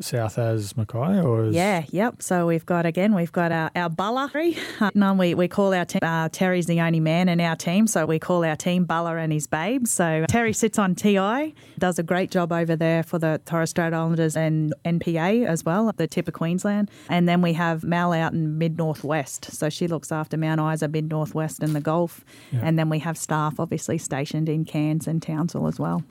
south 0.00 0.38
as 0.38 0.76
Mackay, 0.76 1.20
or 1.20 1.46
is... 1.46 1.54
yeah, 1.54 1.84
yep. 1.90 2.22
So 2.22 2.46
we've 2.46 2.66
got 2.66 2.86
again, 2.86 3.14
we've 3.14 3.32
got 3.32 3.52
our 3.52 3.70
our 3.74 3.88
Buller. 3.88 4.30
Uh, 4.80 5.14
we 5.14 5.34
we 5.34 5.48
call 5.48 5.74
our 5.74 5.84
team. 5.84 6.00
Uh, 6.02 6.28
Terry's 6.30 6.66
the 6.66 6.80
only 6.80 7.00
man 7.00 7.28
in 7.28 7.40
our 7.40 7.56
team, 7.56 7.86
so 7.86 8.06
we 8.06 8.18
call 8.18 8.44
our 8.44 8.56
team 8.56 8.84
Buller 8.84 9.18
and 9.18 9.32
his 9.32 9.46
babe. 9.46 9.86
So 9.86 10.24
Terry 10.28 10.52
sits 10.52 10.78
on 10.78 10.94
TI, 10.94 11.54
does 11.78 11.98
a 11.98 12.02
great 12.02 12.30
job 12.30 12.52
over 12.52 12.76
there 12.76 13.02
for 13.02 13.18
the 13.18 13.40
Torres 13.44 13.70
Strait 13.70 13.92
Islanders 13.92 14.36
and 14.36 14.72
NPA 14.84 15.46
as 15.46 15.64
well, 15.64 15.92
the 15.96 16.06
tip 16.06 16.28
of 16.28 16.34
Queensland. 16.34 16.90
And 17.08 17.28
then 17.28 17.42
we 17.42 17.52
have 17.54 17.82
Mal 17.82 18.12
out 18.12 18.32
in 18.32 18.58
mid 18.58 18.78
northwest, 18.78 19.52
so 19.52 19.68
she 19.68 19.88
looks 19.88 20.12
after 20.12 20.36
Mount 20.36 20.60
Isa, 20.60 20.88
mid 20.88 21.10
northwest, 21.10 21.60
and 21.60 21.74
the 21.74 21.80
Gulf. 21.80 22.24
Yeah. 22.52 22.60
And 22.62 22.78
then 22.78 22.88
we 22.88 23.00
have 23.00 23.18
staff 23.18 23.58
obviously 23.58 23.98
stationed 23.98 24.48
in 24.48 24.64
Cairns 24.64 25.06
and 25.06 25.22
Townsville 25.22 25.66
as 25.66 25.78
well. 25.78 26.04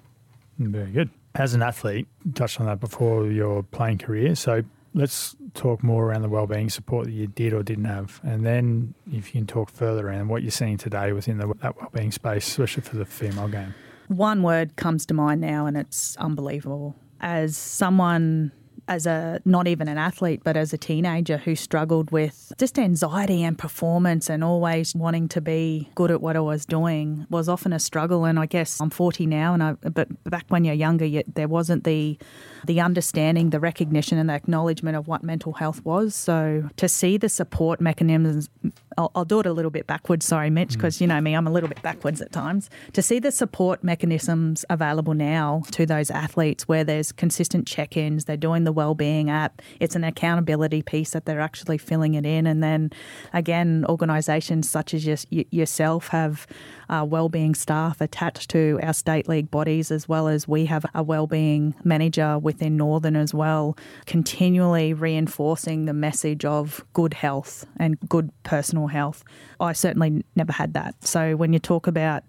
Very 0.58 0.92
good 0.92 1.10
as 1.40 1.54
an 1.54 1.62
athlete, 1.62 2.08
touched 2.36 2.60
on 2.60 2.68
that 2.68 2.80
before 2.80 3.26
your 3.28 3.64
playing 3.64 3.98
career. 3.98 4.36
So 4.36 4.62
let's 4.94 5.36
talk 5.54 5.84
more 5.84 6.06
around 6.06 6.22
the 6.22 6.30
wellbeing 6.30 6.70
support 6.70 7.06
that 7.06 7.14
you 7.14 7.28
did 7.28 7.54
or 7.54 7.64
didn't 7.64 7.86
have, 7.86 8.20
and 8.24 8.46
then 8.46 8.94
if 9.12 9.34
you 9.34 9.42
can 9.42 9.48
talk 9.48 9.70
further 9.72 10.08
around 10.08 10.28
what 10.28 10.44
you're 10.44 10.52
seeing 10.52 10.78
today 10.78 11.14
within 11.14 11.38
the, 11.38 11.54
that 11.62 11.80
wellbeing 11.80 12.12
space, 12.12 12.48
especially 12.48 12.84
for 12.84 12.98
the 12.98 13.06
female 13.06 13.48
game. 13.48 13.74
One 14.08 14.44
word 14.44 14.76
comes 14.76 15.06
to 15.08 15.14
mind 15.14 15.42
now, 15.42 15.66
and 15.66 15.78
it's 15.78 16.18
unbelievable. 16.18 16.96
As 17.22 17.58
someone 17.58 18.52
as 18.90 19.06
a 19.06 19.40
not 19.46 19.68
even 19.68 19.88
an 19.88 19.98
athlete, 19.98 20.42
but 20.44 20.58
as 20.58 20.74
a 20.74 20.78
teenager 20.78 21.38
who 21.38 21.56
struggled 21.56 22.12
with 22.12 22.52
just 22.58 22.80
anxiety 22.80 23.44
and 23.44 23.58
performance 23.58 24.30
and 24.30 24.44
always 24.44 24.96
wanting 24.96 25.30
to 25.30 25.40
be 25.40 25.90
good 25.94 26.10
at 26.10 26.22
what 26.22 26.36
I 26.36 26.40
was 26.40 26.66
doing 26.66 27.28
was 27.30 27.48
often 27.48 27.72
a 27.72 27.80
struggle. 27.80 28.26
And 28.26 28.40
I 28.40 28.48
guess 28.48 28.82
I'm 28.82 28.90
40 28.90 29.28
now, 29.28 29.54
and 29.54 29.64
I, 29.64 29.74
but 29.74 30.08
back 30.24 30.46
when 30.50 30.66
you're 30.66 30.74
younger, 30.74 31.06
you, 31.06 31.24
there 31.34 31.48
wasn't 31.48 31.84
the 31.84 32.18
the 32.66 32.82
understanding, 32.82 33.50
the 33.50 33.60
recognition, 33.60 34.18
and 34.18 34.30
the 34.30 34.34
acknowledgement 34.34 34.98
of 34.98 35.08
what 35.08 35.24
mental 35.24 35.54
health 35.54 35.84
was. 35.86 36.16
So 36.16 36.70
to 36.78 36.88
see 36.88 37.18
the 37.18 37.30
support 37.30 37.82
mechanisms, 37.82 38.50
I'll, 38.98 39.12
I'll 39.16 39.26
do 39.26 39.40
it 39.40 39.46
a 39.46 39.54
little 39.54 39.72
bit 39.72 39.88
backwards. 39.88 40.26
Sorry, 40.26 40.50
Mitch, 40.50 40.74
because 40.74 40.98
mm. 40.98 41.02
you 41.02 41.08
know 41.08 41.22
me, 41.22 41.34
I'm 41.34 41.48
a 41.48 41.52
little 41.52 41.70
bit 41.70 41.82
backwards 41.82 42.22
at 42.22 42.32
times. 42.32 42.70
To 42.94 43.02
see 43.02 43.20
the 43.20 43.32
support 43.32 43.84
mechanisms 43.84 44.66
available 44.70 45.14
now 45.14 45.64
to 45.72 45.86
those 45.86 46.12
athletes, 46.12 46.68
where 46.68 46.84
there's 46.84 47.12
consistent 47.12 47.68
check-ins, 47.68 48.26
they're 48.26 48.38
doing 48.38 48.64
the 48.64 48.72
well-being 48.72 49.30
app. 49.30 49.62
It's 49.80 49.96
an 49.96 50.04
accountability 50.04 50.82
piece 50.82 51.12
that 51.12 51.26
they're 51.26 51.42
actually 51.42 51.78
filling 51.78 52.16
it 52.16 52.26
in, 52.26 52.46
and 52.46 52.62
then 52.62 52.92
again, 53.34 53.86
organisations 53.88 54.70
such 54.70 54.94
as 54.94 55.26
y- 55.32 55.46
yourself 55.52 56.10
have 56.10 56.48
uh, 56.90 57.06
wellbeing 57.08 57.56
staff 57.56 58.02
attached 58.02 58.50
to 58.50 58.80
our 58.82 58.94
state 58.94 59.28
league 59.28 59.52
bodies, 59.52 59.92
as 59.92 60.10
well 60.10 60.28
as 60.28 60.48
we 60.48 60.66
have 60.66 60.86
a 60.94 61.04
wellbeing 61.04 61.76
manager 61.84 62.40
within 62.40 62.78
Northern 62.78 63.16
as 63.16 63.34
well, 63.34 63.78
continually 64.06 64.94
reinforcing 64.94 65.86
the 65.86 65.94
message 65.94 66.46
of 66.46 66.84
good 66.94 67.14
health 67.14 67.66
and 67.78 68.00
good 68.10 68.32
personal 68.44 68.88
health. 68.88 69.24
I 69.60 69.74
certainly 69.74 70.24
never 70.36 70.54
had 70.54 70.74
that. 70.74 70.96
So 71.06 71.36
when 71.36 71.54
you 71.54 71.60
talk 71.60 71.88
about 71.88 72.24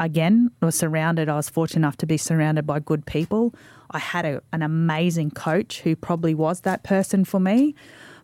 again, 0.00 0.50
I 0.60 0.66
was 0.66 0.74
surrounded, 0.74 1.28
I 1.28 1.36
was 1.36 1.48
fortunate 1.48 1.80
enough 1.80 1.96
to 1.98 2.06
be 2.06 2.16
surrounded 2.16 2.66
by 2.66 2.80
good 2.80 3.06
people. 3.06 3.54
I 3.90 3.98
had 3.98 4.24
a, 4.24 4.42
an 4.52 4.62
amazing 4.62 5.30
coach 5.30 5.80
who 5.80 5.96
probably 5.96 6.34
was 6.34 6.60
that 6.62 6.82
person 6.82 7.24
for 7.24 7.40
me. 7.40 7.74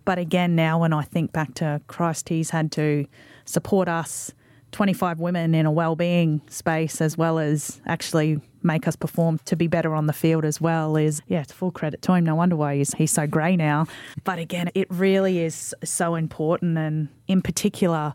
But 0.04 0.18
again, 0.18 0.56
now 0.56 0.80
when 0.80 0.92
I 0.92 1.02
think 1.02 1.32
back 1.32 1.54
to 1.54 1.80
Christ, 1.86 2.28
he's 2.28 2.50
had 2.50 2.72
to 2.72 3.06
support 3.44 3.88
us 3.88 4.32
25 4.72 5.20
women 5.20 5.54
in 5.54 5.66
a 5.66 5.70
well-being 5.70 6.40
space 6.48 7.00
as 7.00 7.16
well 7.16 7.38
as 7.38 7.80
actually 7.86 8.40
make 8.62 8.86
us 8.88 8.96
perform 8.96 9.38
to 9.44 9.56
be 9.56 9.66
better 9.66 9.94
on 9.94 10.06
the 10.06 10.12
field 10.12 10.44
as 10.44 10.60
well 10.60 10.96
is 10.96 11.20
yeah 11.26 11.40
it's 11.40 11.52
full 11.52 11.70
credit 11.70 12.00
to 12.02 12.12
him 12.14 12.24
no 12.24 12.34
wonder 12.34 12.56
why 12.56 12.76
he's, 12.76 12.94
he's 12.94 13.10
so 13.10 13.26
grey 13.26 13.56
now 13.56 13.86
but 14.24 14.38
again 14.38 14.70
it 14.74 14.86
really 14.90 15.40
is 15.40 15.74
so 15.84 16.14
important 16.14 16.78
and 16.78 17.08
in 17.28 17.42
particular 17.42 18.14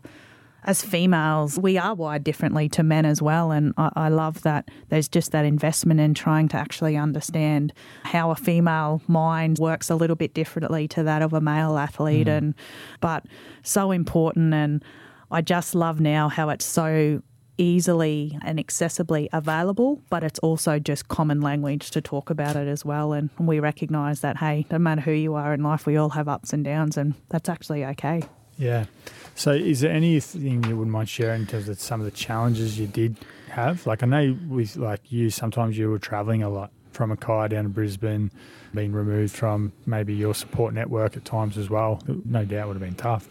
as 0.64 0.82
females, 0.82 1.58
we 1.58 1.78
are 1.78 1.94
wired 1.94 2.24
differently 2.24 2.68
to 2.68 2.82
men 2.82 3.06
as 3.06 3.22
well. 3.22 3.52
And 3.52 3.72
I, 3.78 3.90
I, 3.94 4.08
love 4.08 4.42
that 4.42 4.68
there's 4.88 5.08
just 5.08 5.32
that 5.32 5.44
investment 5.44 6.00
in 6.00 6.14
trying 6.14 6.48
to 6.48 6.56
actually 6.56 6.96
understand 6.96 7.72
how 8.02 8.30
a 8.32 8.34
female 8.34 9.00
mind 9.06 9.58
works 9.58 9.88
a 9.88 9.94
little 9.94 10.16
bit 10.16 10.34
differently 10.34 10.88
to 10.88 11.02
that 11.04 11.22
of 11.22 11.32
a 11.32 11.40
male 11.40 11.78
athlete. 11.78 12.26
Mm. 12.26 12.36
And 12.36 12.54
but 13.00 13.24
so 13.62 13.92
important. 13.92 14.52
And 14.52 14.84
I 15.30 15.42
just 15.42 15.74
love 15.74 16.00
now 16.00 16.28
how 16.28 16.48
it's 16.48 16.64
so 16.64 17.22
easily 17.58 18.38
and 18.42 18.58
accessibly 18.58 19.28
available, 19.32 20.00
but 20.08 20.22
it's 20.22 20.38
also 20.38 20.78
just 20.78 21.08
common 21.08 21.40
language 21.40 21.90
to 21.90 22.00
talk 22.00 22.30
about 22.30 22.56
it 22.56 22.68
as 22.68 22.84
well. 22.84 23.12
And 23.12 23.30
we 23.38 23.60
recognise 23.60 24.20
that, 24.20 24.38
hey, 24.38 24.64
no 24.70 24.78
matter 24.78 25.00
who 25.00 25.12
you 25.12 25.34
are 25.34 25.52
in 25.52 25.62
life, 25.62 25.84
we 25.84 25.96
all 25.96 26.10
have 26.10 26.28
ups 26.28 26.52
and 26.52 26.64
downs, 26.64 26.96
and 26.96 27.14
that's 27.28 27.48
actually 27.48 27.84
okay. 27.84 28.22
Yeah. 28.56 28.86
So, 29.34 29.52
is 29.52 29.80
there 29.80 29.92
anything 29.92 30.64
you 30.64 30.76
wouldn't 30.76 30.90
mind 30.90 31.08
sharing 31.08 31.42
in 31.42 31.46
terms 31.46 31.68
of 31.68 31.80
some 31.80 32.00
of 32.00 32.04
the 32.04 32.10
challenges 32.10 32.78
you 32.78 32.86
did 32.86 33.16
have? 33.50 33.86
Like, 33.86 34.02
I 34.02 34.06
know 34.06 34.36
with 34.48 34.76
like 34.76 35.12
you, 35.12 35.30
sometimes 35.30 35.78
you 35.78 35.90
were 35.90 35.98
travelling 35.98 36.42
a 36.42 36.48
lot 36.48 36.72
from 36.92 37.10
Mackay 37.10 37.48
down 37.48 37.64
to 37.64 37.70
Brisbane, 37.70 38.30
being 38.74 38.92
removed 38.92 39.34
from 39.34 39.72
maybe 39.86 40.14
your 40.14 40.34
support 40.34 40.74
network 40.74 41.16
at 41.16 41.24
times 41.24 41.56
as 41.56 41.70
well. 41.70 42.02
No 42.24 42.44
doubt 42.44 42.68
would 42.68 42.74
have 42.74 42.82
been 42.82 42.94
tough. 42.94 43.28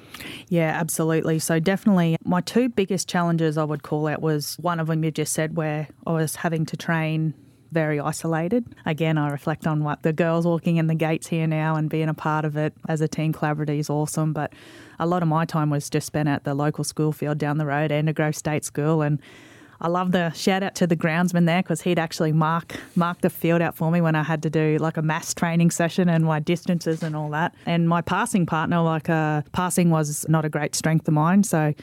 Yeah, 0.49 0.77
absolutely. 0.79 1.39
So 1.39 1.59
definitely 1.59 2.17
my 2.23 2.41
two 2.41 2.69
biggest 2.69 3.07
challenges 3.07 3.57
I 3.57 3.63
would 3.63 3.83
call 3.83 4.07
out 4.07 4.21
was 4.21 4.55
one 4.59 4.79
of 4.79 4.87
them 4.87 5.03
you 5.03 5.11
just 5.11 5.33
said 5.33 5.55
where 5.55 5.87
I 6.05 6.13
was 6.13 6.37
having 6.37 6.65
to 6.67 6.77
train 6.77 7.33
very 7.71 7.99
isolated. 7.99 8.65
Again, 8.85 9.17
I 9.17 9.29
reflect 9.29 9.67
on 9.67 9.83
what 9.83 10.03
the 10.03 10.13
girls 10.13 10.45
walking 10.45 10.77
in 10.77 10.87
the 10.87 10.95
gates 10.95 11.27
here 11.27 11.47
now 11.47 11.75
and 11.75 11.89
being 11.89 12.09
a 12.09 12.13
part 12.13 12.45
of 12.45 12.55
it 12.55 12.73
as 12.87 13.01
a 13.01 13.07
team 13.07 13.33
collaborative 13.33 13.79
is 13.79 13.89
awesome. 13.89 14.33
But 14.33 14.53
a 14.99 15.05
lot 15.05 15.21
of 15.21 15.27
my 15.27 15.45
time 15.45 15.69
was 15.69 15.89
just 15.89 16.07
spent 16.07 16.29
at 16.29 16.43
the 16.43 16.53
local 16.53 16.83
school 16.83 17.11
field 17.11 17.37
down 17.37 17.57
the 17.57 17.65
road, 17.65 17.91
Grove 18.15 18.35
State 18.35 18.63
School, 18.63 19.01
and 19.01 19.19
I 19.79 19.87
love 19.89 20.11
the 20.11 20.31
shout 20.31 20.63
out 20.63 20.75
to 20.75 20.87
the 20.87 20.95
groundsman 20.95 21.45
there 21.45 21.61
because 21.61 21.81
he'd 21.81 21.99
actually 21.99 22.31
mark 22.31 22.75
mark 22.95 23.21
the 23.21 23.29
field 23.29 23.61
out 23.61 23.75
for 23.75 23.91
me 23.91 24.01
when 24.01 24.15
I 24.15 24.23
had 24.23 24.41
to 24.43 24.49
do 24.49 24.77
like 24.79 24.97
a 24.97 25.01
mass 25.01 25.33
training 25.33 25.71
session 25.71 26.09
and 26.09 26.25
my 26.25 26.39
distances 26.39 27.03
and 27.03 27.15
all 27.15 27.29
that. 27.29 27.53
And 27.65 27.87
my 27.87 28.01
passing 28.01 28.45
partner, 28.45 28.81
like 28.81 29.09
uh, 29.09 29.43
passing 29.51 29.89
was 29.89 30.25
not 30.27 30.45
a 30.45 30.49
great 30.49 30.75
strength 30.75 31.07
of 31.07 31.13
mine, 31.13 31.43
so 31.43 31.73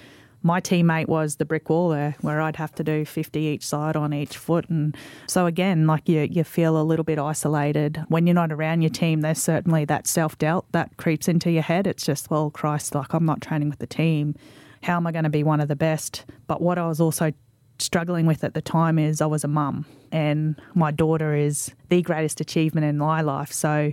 my 0.45 0.61
teammate 0.61 1.09
was 1.09 1.37
the 1.37 1.47
brick 1.47 1.71
wall 1.71 1.89
there 1.89 2.17
where 2.21 2.41
I'd 2.43 2.57
have 2.57 2.75
to 2.75 2.85
do 2.85 3.07
50 3.07 3.41
each 3.41 3.67
side 3.67 3.97
on 3.97 4.13
each 4.13 4.37
foot. 4.37 4.69
And 4.69 4.95
so, 5.27 5.47
again, 5.47 5.87
like 5.87 6.07
you, 6.07 6.29
you 6.31 6.45
feel 6.45 6.79
a 6.79 6.85
little 6.85 7.05
bit 7.05 7.19
isolated. 7.19 8.05
When 8.09 8.27
you're 8.27 8.35
not 8.35 8.53
around 8.53 8.83
your 8.83 8.91
team, 8.91 9.23
there's 9.23 9.43
certainly 9.43 9.87
that 9.87 10.07
self 10.07 10.37
doubt 10.39 10.67
that 10.73 10.99
creeps 10.99 11.29
into 11.29 11.51
your 11.51 11.63
head. 11.63 11.87
It's 11.87 12.05
just, 12.05 12.31
well, 12.31 12.51
Christ, 12.51 12.95
like 12.95 13.15
I'm 13.15 13.25
not 13.25 13.41
training 13.41 13.71
with 13.71 13.79
the 13.79 13.87
team. 13.87 14.35
How 14.83 14.97
am 14.97 15.07
I 15.07 15.13
going 15.13 15.25
to 15.25 15.31
be 15.31 15.43
one 15.43 15.61
of 15.61 15.69
the 15.69 15.77
best? 15.77 16.27
But 16.47 16.61
what 16.61 16.77
I 16.77 16.87
was 16.87 17.01
also 17.01 17.33
struggling 17.78 18.26
with 18.26 18.45
at 18.45 18.54
the 18.54 18.62
time 18.62 18.99
is 18.99 19.21
I 19.21 19.26
was 19.26 19.45
a 19.45 19.49
mum 19.49 19.85
and 20.12 20.61
my 20.75 20.90
daughter 20.90 21.35
is 21.35 21.73
the 21.88 22.02
greatest 22.02 22.40
achievement 22.40 22.87
in 22.87 22.99
my 22.99 23.21
life. 23.21 23.52
So 23.52 23.93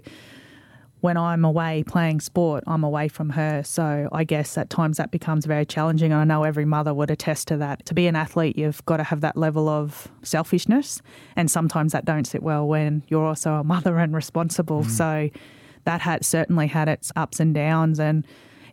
when 1.01 1.17
I'm 1.17 1.43
away 1.43 1.83
playing 1.83 2.19
sport, 2.19 2.63
I'm 2.67 2.83
away 2.83 3.07
from 3.07 3.31
her. 3.31 3.63
So 3.63 4.07
I 4.11 4.23
guess 4.23 4.55
at 4.55 4.69
times 4.69 4.97
that 4.97 5.09
becomes 5.09 5.45
very 5.45 5.65
challenging. 5.65 6.11
And 6.11 6.21
I 6.21 6.23
know 6.23 6.43
every 6.43 6.65
mother 6.65 6.93
would 6.93 7.09
attest 7.09 7.47
to 7.47 7.57
that. 7.57 7.85
To 7.87 7.95
be 7.95 8.05
an 8.05 8.15
athlete, 8.15 8.55
you've 8.55 8.85
got 8.85 8.97
to 8.97 9.03
have 9.03 9.21
that 9.21 9.35
level 9.35 9.67
of 9.67 10.09
selfishness. 10.21 11.01
And 11.35 11.49
sometimes 11.49 11.91
that 11.93 12.05
don't 12.05 12.25
sit 12.25 12.43
well 12.43 12.67
when 12.67 13.03
you're 13.07 13.25
also 13.25 13.53
a 13.53 13.63
mother 13.63 13.97
and 13.97 14.13
responsible. 14.13 14.83
Mm. 14.83 14.89
So 14.91 15.29
that 15.85 16.01
had 16.01 16.23
certainly 16.23 16.67
had 16.67 16.87
its 16.87 17.11
ups 17.15 17.39
and 17.39 17.55
downs. 17.55 17.99
And 17.99 18.25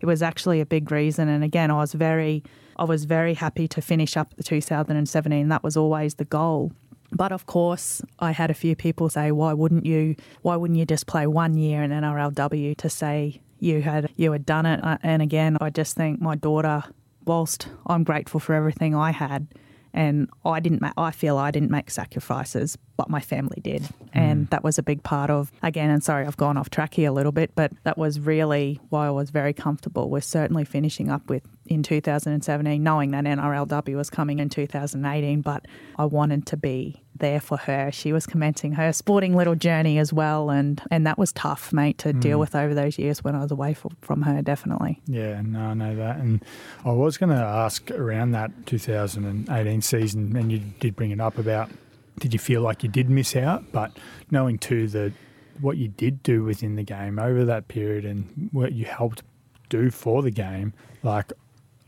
it 0.02 0.06
was 0.06 0.22
actually 0.22 0.60
a 0.60 0.66
big 0.66 0.92
reason. 0.92 1.28
And 1.28 1.42
again, 1.42 1.70
I 1.70 1.76
was 1.76 1.94
very, 1.94 2.44
I 2.78 2.84
was 2.84 3.04
very 3.04 3.34
happy 3.34 3.66
to 3.68 3.82
finish 3.82 4.16
up 4.16 4.34
the 4.36 4.42
2017. 4.42 5.48
That 5.48 5.62
was 5.62 5.76
always 5.76 6.14
the 6.14 6.24
goal. 6.24 6.72
But 7.10 7.32
of 7.32 7.46
course, 7.46 8.02
I 8.18 8.32
had 8.32 8.50
a 8.50 8.54
few 8.54 8.76
people 8.76 9.08
say, 9.08 9.32
"Why 9.32 9.52
wouldn't 9.52 9.86
you? 9.86 10.14
Why 10.42 10.56
wouldn't 10.56 10.78
you 10.78 10.84
just 10.84 11.06
play 11.06 11.26
one 11.26 11.56
year 11.56 11.82
in 11.82 11.90
NRLW 11.90 12.76
to 12.76 12.88
say 12.90 13.40
you 13.58 13.82
had 13.82 14.10
you 14.16 14.32
had 14.32 14.44
done 14.44 14.66
it?" 14.66 14.84
Uh, 14.84 14.98
and 15.02 15.22
again, 15.22 15.56
I 15.60 15.70
just 15.70 15.96
think 15.96 16.20
my 16.20 16.34
daughter, 16.34 16.84
whilst 17.24 17.68
I'm 17.86 18.04
grateful 18.04 18.40
for 18.40 18.54
everything 18.54 18.94
I 18.94 19.12
had, 19.12 19.48
and 19.92 20.28
I 20.44 20.60
didn't. 20.60 20.80
Ma- 20.80 20.92
I 20.96 21.10
feel 21.10 21.38
I 21.38 21.50
didn't 21.50 21.70
make 21.70 21.90
sacrifices, 21.90 22.76
but 22.96 23.08
my 23.08 23.20
family 23.20 23.60
did, 23.62 23.82
mm. 23.82 23.90
and 24.12 24.48
that 24.48 24.64
was 24.64 24.78
a 24.78 24.82
big 24.82 25.02
part 25.02 25.30
of. 25.30 25.50
Again, 25.62 25.90
and 25.90 26.02
sorry, 26.02 26.26
I've 26.26 26.36
gone 26.36 26.56
off 26.56 26.70
track 26.70 26.94
here 26.94 27.08
a 27.08 27.12
little 27.12 27.32
bit, 27.32 27.54
but 27.54 27.72
that 27.84 27.98
was 27.98 28.20
really 28.20 28.80
why 28.88 29.06
I 29.06 29.10
was 29.10 29.30
very 29.30 29.52
comfortable 29.52 30.10
with 30.10 30.24
certainly 30.24 30.64
finishing 30.64 31.10
up 31.10 31.28
with 31.28 31.42
in 31.66 31.82
2017, 31.82 32.82
knowing 32.82 33.10
that 33.12 33.24
NRLW 33.24 33.96
was 33.96 34.10
coming 34.10 34.38
in 34.38 34.48
2018, 34.48 35.42
but 35.42 35.66
I 35.98 36.04
wanted 36.04 36.46
to 36.46 36.56
be 36.56 37.02
there 37.18 37.40
for 37.40 37.56
her. 37.56 37.90
She 37.92 38.12
was 38.12 38.26
commencing 38.26 38.72
her 38.72 38.92
sporting 38.92 39.36
little 39.36 39.54
journey 39.54 39.98
as 39.98 40.12
well, 40.12 40.50
and 40.50 40.80
and 40.90 41.06
that 41.06 41.18
was 41.18 41.32
tough, 41.32 41.72
mate, 41.72 41.98
to 41.98 42.12
mm. 42.12 42.20
deal 42.20 42.38
with 42.38 42.54
over 42.54 42.74
those 42.74 42.98
years 42.98 43.22
when 43.22 43.34
I 43.34 43.42
was 43.42 43.50
away 43.50 43.74
from, 43.74 43.96
from 44.00 44.22
her. 44.22 44.42
Definitely. 44.42 45.00
Yeah, 45.06 45.40
no, 45.42 45.60
I 45.60 45.74
know 45.74 45.96
that, 45.96 46.16
and 46.18 46.44
I 46.84 46.90
was 46.92 47.18
going 47.18 47.30
to 47.30 47.42
ask 47.42 47.90
around 47.90 48.32
that 48.32 48.50
2018 48.66 49.82
season, 49.82 50.36
and 50.36 50.50
you 50.50 50.58
did 50.58 50.96
bring 50.96 51.10
it 51.10 51.20
up 51.20 51.38
about 51.38 51.70
did 52.18 52.32
you 52.32 52.38
feel 52.38 52.62
like 52.62 52.82
you 52.82 52.88
did 52.88 53.08
miss 53.08 53.36
out, 53.36 53.70
but 53.72 53.92
knowing 54.30 54.58
too 54.58 54.88
that 54.88 55.12
what 55.60 55.76
you 55.76 55.88
did 55.88 56.22
do 56.22 56.44
within 56.44 56.76
the 56.76 56.82
game 56.82 57.18
over 57.18 57.44
that 57.44 57.68
period 57.68 58.04
and 58.04 58.48
what 58.52 58.72
you 58.72 58.84
helped 58.84 59.22
do 59.68 59.90
for 59.90 60.22
the 60.22 60.30
game, 60.30 60.72
like 61.02 61.32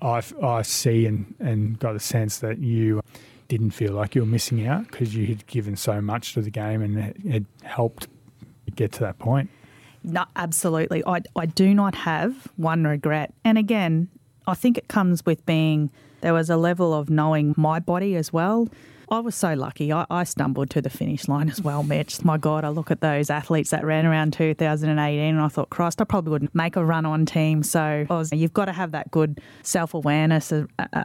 I, 0.03 0.23
I 0.43 0.63
see 0.63 1.07
and, 1.07 1.35
and 1.39 1.79
got 1.79 1.93
the 1.93 2.01
sense 2.01 2.39
that 2.39 2.59
you 2.59 3.03
didn't 3.50 3.73
feel 3.73 3.92
like 3.92 4.14
you 4.14 4.23
were 4.23 4.28
missing 4.28 4.64
out 4.64 4.87
because 4.87 5.14
you 5.14 5.26
had 5.26 5.45
given 5.49 5.75
so 5.75 6.00
much 6.00 6.35
to 6.35 6.40
the 6.40 6.50
game 6.50 6.83
and 6.83 6.97
it, 6.97 7.16
it 7.25 7.45
helped 7.64 8.07
get 8.76 8.92
to 8.92 9.00
that 9.00 9.19
point. 9.19 9.50
No, 10.04 10.25
absolutely. 10.37 11.02
I, 11.04 11.21
I 11.35 11.47
do 11.47 11.75
not 11.75 11.97
have 11.97 12.47
one 12.57 12.85
regret. 12.85 13.35
And 13.45 13.59
again, 13.59 14.09
I 14.47 14.54
think 14.54 14.78
it 14.78 14.87
comes 14.87 15.26
with 15.26 15.45
being, 15.47 15.90
there 16.21 16.33
was 16.33 16.49
a 16.49 16.57
level 16.57 16.95
of 16.95 17.11
knowing 17.11 17.54
my 17.57 17.80
body 17.80 18.14
as 18.14 18.33
well. 18.33 18.69
I 19.11 19.19
was 19.19 19.35
so 19.35 19.55
lucky. 19.55 19.93
I, 19.93 20.07
I, 20.09 20.23
stumbled 20.23 20.71
to 20.71 20.81
the 20.81 20.88
finish 20.88 21.26
line 21.26 21.49
as 21.50 21.61
well, 21.61 21.83
Mitch. 21.83 22.25
My 22.25 22.38
God, 22.38 22.64
I 22.64 22.69
look 22.69 22.93
at 22.93 23.00
those 23.00 23.29
athletes 23.29 23.71
that 23.71 23.85
ran 23.85 24.07
around 24.07 24.33
2018 24.35 25.21
and 25.21 25.40
I 25.40 25.49
thought, 25.49 25.71
Christ, 25.71 26.00
I 26.00 26.05
probably 26.05 26.31
wouldn't 26.31 26.55
make 26.55 26.76
a 26.76 26.85
run 26.85 27.05
on 27.05 27.26
team. 27.26 27.64
So 27.64 28.07
was, 28.09 28.33
you've 28.33 28.52
got 28.52 28.67
to 28.67 28.73
have 28.73 28.93
that 28.93 29.11
good 29.11 29.40
self 29.62 29.95
awareness 29.95 30.52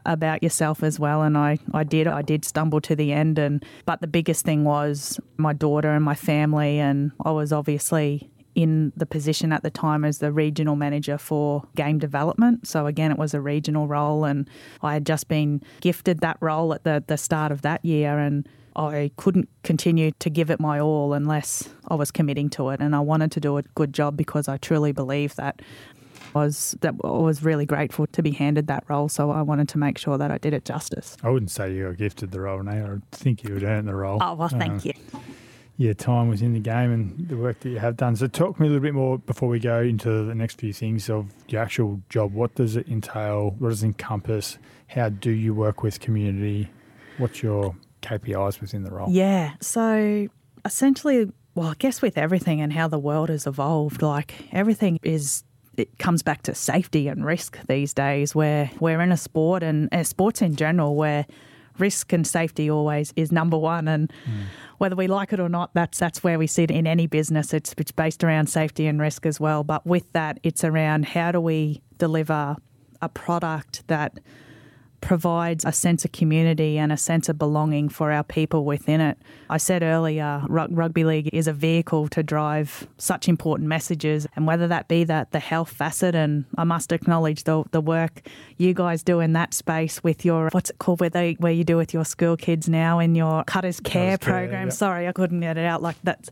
about 0.05 0.43
yourself 0.43 0.83
as 0.83 0.99
well. 0.99 1.23
And 1.23 1.35
I, 1.35 1.57
I 1.73 1.83
did. 1.83 2.05
I 2.05 2.21
did 2.21 2.45
stumble 2.45 2.79
to 2.81 2.95
the 2.95 3.11
end. 3.11 3.39
And 3.39 3.65
But 3.85 4.01
the 4.01 4.07
biggest 4.07 4.45
thing 4.45 4.65
was 4.65 5.19
my 5.37 5.53
daughter 5.53 5.89
and 5.89 6.05
my 6.05 6.15
family. 6.15 6.79
And 6.79 7.11
I 7.23 7.31
was 7.31 7.51
obviously 7.51 8.29
in 8.55 8.93
the 8.95 9.05
position 9.05 9.51
at 9.51 9.63
the 9.63 9.69
time 9.69 10.03
as 10.05 10.19
the 10.19 10.31
regional 10.31 10.75
manager 10.75 11.17
for 11.17 11.67
game 11.75 11.99
development. 11.99 12.65
So 12.67 12.87
again, 12.87 13.11
it 13.11 13.17
was 13.17 13.33
a 13.33 13.41
regional 13.41 13.87
role, 13.87 14.23
and 14.23 14.49
I 14.81 14.93
had 14.93 15.05
just 15.05 15.27
been 15.27 15.61
gifted 15.81 16.21
that 16.21 16.37
role 16.39 16.73
at 16.73 16.83
the, 16.83 17.03
the 17.05 17.17
start 17.17 17.51
of 17.51 17.61
that 17.61 17.83
year, 17.83 18.17
and 18.17 18.47
I 18.75 19.11
couldn't 19.17 19.49
continue 19.63 20.11
to 20.19 20.29
give 20.29 20.49
it 20.49 20.59
my 20.59 20.79
all 20.79 21.13
unless 21.13 21.69
I 21.87 21.95
was 21.95 22.11
committing 22.11 22.49
to 22.51 22.69
it. 22.69 22.79
And 22.79 22.95
I 22.95 23.01
wanted 23.01 23.31
to 23.33 23.39
do 23.39 23.57
a 23.57 23.61
good 23.61 23.93
job 23.93 24.17
because 24.17 24.47
I 24.47 24.57
truly 24.57 24.91
believe 24.91 25.35
that 25.35 25.61
was 26.33 26.75
that 26.81 26.95
I 27.03 27.07
was 27.07 27.43
really 27.43 27.65
grateful 27.65 28.07
to 28.07 28.21
be 28.21 28.31
handed 28.31 28.67
that 28.67 28.83
role. 28.89 29.07
So 29.07 29.31
I 29.31 29.41
wanted 29.41 29.69
to 29.69 29.77
make 29.77 29.97
sure 29.97 30.17
that 30.17 30.31
I 30.31 30.37
did 30.37 30.53
it 30.53 30.65
justice. 30.65 31.15
I 31.23 31.29
wouldn't 31.29 31.51
say 31.51 31.73
you 31.73 31.85
were 31.85 31.93
gifted 31.93 32.31
the 32.31 32.41
role, 32.41 32.61
Now 32.63 32.95
I 32.95 33.15
think 33.15 33.43
you 33.43 33.53
would 33.53 33.63
earn 33.63 33.85
the 33.85 33.95
role. 33.95 34.17
Oh 34.21 34.33
well, 34.33 34.49
thank 34.49 34.85
uh, 34.85 34.89
you 34.89 34.93
your 35.77 35.93
time 35.93 36.29
within 36.29 36.53
the 36.53 36.59
game 36.59 36.91
and 36.91 37.27
the 37.27 37.35
work 37.35 37.59
that 37.61 37.69
you 37.69 37.79
have 37.79 37.97
done. 37.97 38.15
So, 38.15 38.27
talk 38.27 38.59
me 38.59 38.67
a 38.67 38.69
little 38.69 38.81
bit 38.81 38.93
more 38.93 39.17
before 39.17 39.49
we 39.49 39.59
go 39.59 39.81
into 39.81 40.23
the 40.23 40.35
next 40.35 40.59
few 40.59 40.73
things 40.73 41.09
of 41.09 41.31
your 41.49 41.61
actual 41.61 42.01
job. 42.09 42.33
What 42.33 42.55
does 42.55 42.75
it 42.75 42.87
entail? 42.87 43.55
What 43.59 43.69
does 43.69 43.83
it 43.83 43.87
encompass? 43.87 44.57
How 44.87 45.09
do 45.09 45.31
you 45.31 45.53
work 45.53 45.83
with 45.83 45.99
community? 45.99 46.69
What's 47.17 47.43
your 47.43 47.75
KPIs 48.01 48.61
within 48.61 48.83
the 48.83 48.91
role? 48.91 49.09
Yeah. 49.09 49.53
So, 49.61 50.27
essentially, 50.63 51.31
well, 51.55 51.67
I 51.67 51.73
guess 51.77 52.01
with 52.01 52.17
everything 52.17 52.61
and 52.61 52.71
how 52.71 52.87
the 52.87 52.99
world 52.99 53.29
has 53.29 53.45
evolved, 53.45 54.01
like 54.01 54.33
everything 54.53 54.99
is 55.03 55.43
it 55.77 55.97
comes 55.99 56.23
back 56.23 56.43
to 56.43 56.55
safety 56.55 57.09
and 57.09 57.25
risk 57.25 57.59
these 57.67 57.93
days 57.93 58.33
where 58.33 58.71
we're 58.79 59.01
in 59.01 59.11
a 59.11 59.17
sport 59.17 59.61
and 59.61 59.93
uh, 59.93 60.03
sports 60.03 60.41
in 60.41 60.55
general 60.55 60.95
where 60.95 61.25
risk 61.77 62.13
and 62.13 62.25
safety 62.25 62.69
always 62.69 63.13
is 63.15 63.31
number 63.31 63.57
one. 63.57 63.87
And 63.87 64.09
mm. 64.09 64.43
whether 64.77 64.95
we 64.95 65.07
like 65.07 65.33
it 65.33 65.39
or 65.39 65.49
not, 65.49 65.71
that's 65.73 65.97
that's 65.97 66.23
where 66.23 66.39
we 66.39 66.47
sit 66.47 66.71
in 66.71 66.87
any 66.87 67.07
business. 67.07 67.53
It's 67.53 67.73
it's 67.77 67.91
based 67.91 68.23
around 68.23 68.47
safety 68.47 68.87
and 68.87 68.99
risk 68.99 69.25
as 69.25 69.39
well. 69.39 69.63
But 69.63 69.85
with 69.85 70.11
that, 70.13 70.39
it's 70.43 70.63
around 70.63 71.05
how 71.05 71.31
do 71.31 71.41
we 71.41 71.81
deliver 71.97 72.57
a 73.01 73.09
product 73.09 73.87
that 73.87 74.19
provides 75.05 75.63
a 75.63 75.71
sense 75.71 76.03
of 76.03 76.11
community 76.11 76.77
and 76.79 76.91
a 76.91 76.97
sense 76.97 77.29
of 77.29 77.37
belonging 77.37 77.87
for 77.89 78.11
our 78.11 78.23
people 78.23 78.65
within 78.65 78.99
it. 78.99 79.17
I 79.49 79.57
said 79.57 79.83
earlier, 79.83 80.41
rugby 80.49 81.03
league 81.03 81.29
is 81.31 81.47
a 81.47 81.53
vehicle 81.53 82.07
to 82.09 82.23
drive 82.23 82.87
such 82.97 83.29
important 83.29 83.69
messages, 83.69 84.25
and 84.35 84.47
whether 84.47 84.67
that 84.67 84.87
be 84.87 85.03
that 85.03 85.31
the 85.31 85.39
health 85.39 85.71
facet, 85.71 86.15
and 86.15 86.45
I 86.57 86.63
must 86.63 86.91
acknowledge 86.91 87.43
the 87.43 87.63
the 87.71 87.81
work 87.81 88.21
you 88.57 88.73
guys 88.73 89.03
do 89.03 89.19
in 89.19 89.33
that 89.33 89.53
space 89.53 90.03
with 90.03 90.25
your 90.25 90.49
what's 90.51 90.71
it 90.71 90.79
called 90.79 90.99
where 90.99 91.09
they 91.09 91.33
where 91.33 91.53
you 91.53 91.63
do 91.63 91.77
with 91.77 91.93
your 91.93 92.05
school 92.05 92.35
kids 92.35 92.67
now 92.67 92.99
in 92.99 93.13
your 93.13 93.43
cutters 93.43 93.79
care 93.79 94.17
Cutters 94.17 94.25
program. 94.25 94.49
Care, 94.49 94.63
yep. 94.63 94.73
Sorry, 94.73 95.07
I 95.07 95.11
couldn't 95.11 95.41
get 95.41 95.57
it 95.57 95.65
out 95.65 95.81
like 95.83 96.01
that 96.03 96.29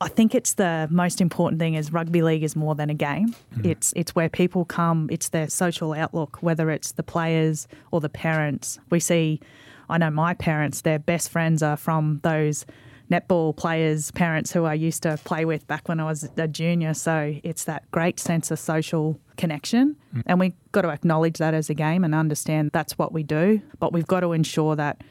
I 0.00 0.08
think 0.08 0.34
it's 0.34 0.54
the 0.54 0.86
most 0.90 1.20
important 1.20 1.58
thing 1.58 1.74
is 1.74 1.92
rugby 1.92 2.22
league 2.22 2.44
is 2.44 2.54
more 2.54 2.74
than 2.74 2.88
a 2.88 2.94
game. 2.94 3.34
Mm. 3.56 3.66
It's 3.66 3.92
it's 3.96 4.14
where 4.14 4.28
people 4.28 4.64
come, 4.64 5.08
it's 5.10 5.30
their 5.30 5.48
social 5.48 5.92
outlook, 5.92 6.38
whether 6.40 6.70
it's 6.70 6.92
the 6.92 7.02
players 7.02 7.66
or 7.90 8.00
the 8.00 8.08
parents. 8.08 8.78
We 8.90 9.00
see 9.00 9.40
I 9.88 9.98
know 9.98 10.10
my 10.10 10.34
parents, 10.34 10.82
their 10.82 10.98
best 10.98 11.30
friends 11.30 11.62
are 11.62 11.76
from 11.76 12.20
those 12.22 12.66
netball 13.10 13.56
players' 13.56 14.10
parents 14.10 14.52
who 14.52 14.64
I 14.64 14.74
used 14.74 15.02
to 15.04 15.18
play 15.24 15.44
with 15.44 15.66
back 15.66 15.88
when 15.88 15.98
I 15.98 16.04
was 16.04 16.28
a 16.36 16.46
junior. 16.46 16.94
So 16.94 17.36
it's 17.42 17.64
that 17.64 17.90
great 17.90 18.20
sense 18.20 18.50
of 18.50 18.58
social 18.58 19.18
connection. 19.36 19.96
Mm. 20.14 20.22
And 20.26 20.40
we've 20.40 20.72
got 20.72 20.82
to 20.82 20.90
acknowledge 20.90 21.38
that 21.38 21.54
as 21.54 21.70
a 21.70 21.74
game 21.74 22.04
and 22.04 22.14
understand 22.14 22.70
that's 22.72 22.98
what 22.98 23.12
we 23.12 23.22
do. 23.22 23.62
But 23.78 23.92
we've 23.92 24.06
got 24.06 24.20
to 24.20 24.32
ensure 24.32 24.76
that 24.76 25.02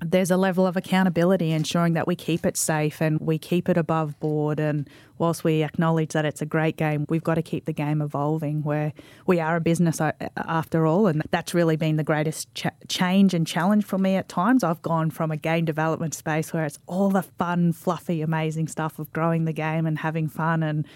there's 0.00 0.30
a 0.30 0.36
level 0.36 0.66
of 0.66 0.76
accountability 0.76 1.50
ensuring 1.50 1.94
that 1.94 2.06
we 2.06 2.14
keep 2.14 2.46
it 2.46 2.56
safe 2.56 3.00
and 3.00 3.20
we 3.20 3.38
keep 3.38 3.68
it 3.68 3.76
above 3.76 4.18
board. 4.20 4.60
And 4.60 4.88
whilst 5.18 5.42
we 5.42 5.62
acknowledge 5.62 6.12
that 6.12 6.24
it's 6.24 6.40
a 6.40 6.46
great 6.46 6.76
game, 6.76 7.04
we've 7.08 7.24
got 7.24 7.34
to 7.34 7.42
keep 7.42 7.64
the 7.64 7.72
game 7.72 8.00
evolving 8.00 8.62
where 8.62 8.92
we 9.26 9.40
are 9.40 9.56
a 9.56 9.60
business 9.60 10.00
after 10.36 10.86
all. 10.86 11.06
And 11.08 11.22
that's 11.30 11.52
really 11.52 11.76
been 11.76 11.96
the 11.96 12.04
greatest 12.04 12.52
ch- 12.54 12.66
change 12.88 13.34
and 13.34 13.46
challenge 13.46 13.84
for 13.84 13.98
me 13.98 14.14
at 14.14 14.28
times. 14.28 14.62
I've 14.62 14.82
gone 14.82 15.10
from 15.10 15.30
a 15.30 15.36
game 15.36 15.64
development 15.64 16.14
space 16.14 16.52
where 16.52 16.64
it's 16.64 16.78
all 16.86 17.10
the 17.10 17.22
fun, 17.22 17.72
fluffy, 17.72 18.22
amazing 18.22 18.68
stuff 18.68 18.98
of 18.98 19.12
growing 19.12 19.46
the 19.46 19.52
game 19.52 19.86
and 19.86 19.98
having 19.98 20.28
fun 20.28 20.62
and 20.62 20.86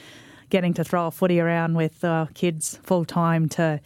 getting 0.48 0.74
to 0.74 0.84
throw 0.84 1.06
a 1.06 1.10
footy 1.10 1.40
around 1.40 1.74
with 1.74 2.04
uh, 2.04 2.26
kids 2.34 2.78
full 2.82 3.04
time 3.04 3.48
to 3.48 3.80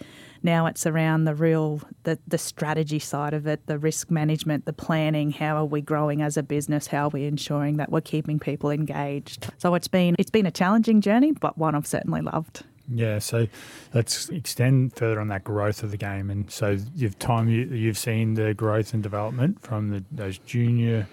now 0.47 0.65
it's 0.65 0.87
around 0.87 1.25
the 1.25 1.35
real 1.35 1.83
the, 2.05 2.19
the 2.27 2.39
strategy 2.39 2.99
side 2.99 3.35
of 3.35 3.47
it, 3.47 3.67
the 3.67 3.79
risk 3.79 4.11
management, 4.11 4.65
the 4.65 4.73
planning, 4.73 5.31
how 5.33 5.57
are 5.57 5.67
we 5.67 5.83
growing 5.83 6.23
as 6.23 6.39
a 6.39 6.43
business, 6.43 6.87
how 6.87 7.09
are 7.09 7.11
we 7.11 7.27
ensuring 7.27 7.77
that 7.77 7.91
we're 7.91 8.01
keeping 8.01 8.39
people 8.39 8.71
engaged. 8.71 9.51
So 9.59 9.75
it's 9.75 9.89
been 9.89 10.17
it's 10.19 10.31
been 10.31 10.47
a 10.47 10.51
challenging 10.51 11.03
journey, 11.03 11.33
but 11.33 11.59
one 11.59 11.75
I've 11.75 11.87
certainly 11.87 12.23
loved. 12.23 12.65
Yeah, 12.89 13.19
so 13.19 13.49
let's 13.93 14.29
extend 14.29 14.95
further 14.95 15.21
on 15.21 15.29
that 15.29 15.43
growth 15.43 15.83
of 15.83 15.91
the 15.91 15.97
game, 15.97 16.31
and 16.31 16.51
so 16.51 16.79
you've 16.95 17.19
time 17.19 17.49
you, 17.49 17.65
you've 17.65 17.99
seen 17.99 18.35
the 18.35 18.55
growth 18.55 18.95
and 18.95 19.03
development 19.03 19.61
from 19.61 19.91
the, 19.91 20.05
those 20.13 20.39
junior 20.39 21.09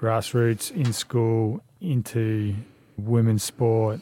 grassroots 0.00 0.70
in 0.70 0.92
school 0.92 1.60
into 1.80 2.54
women's 2.96 3.42
sport. 3.42 4.00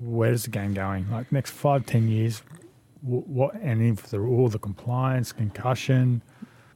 Where's 0.00 0.44
the 0.44 0.50
game 0.50 0.74
going? 0.74 1.08
Like 1.10 1.30
next 1.30 1.52
five, 1.52 1.86
ten 1.86 2.08
years, 2.08 2.42
what 3.02 3.54
and 3.56 3.82
if 3.82 4.12
all 4.14 4.48
the 4.48 4.58
compliance, 4.58 5.32
concussion. 5.32 6.22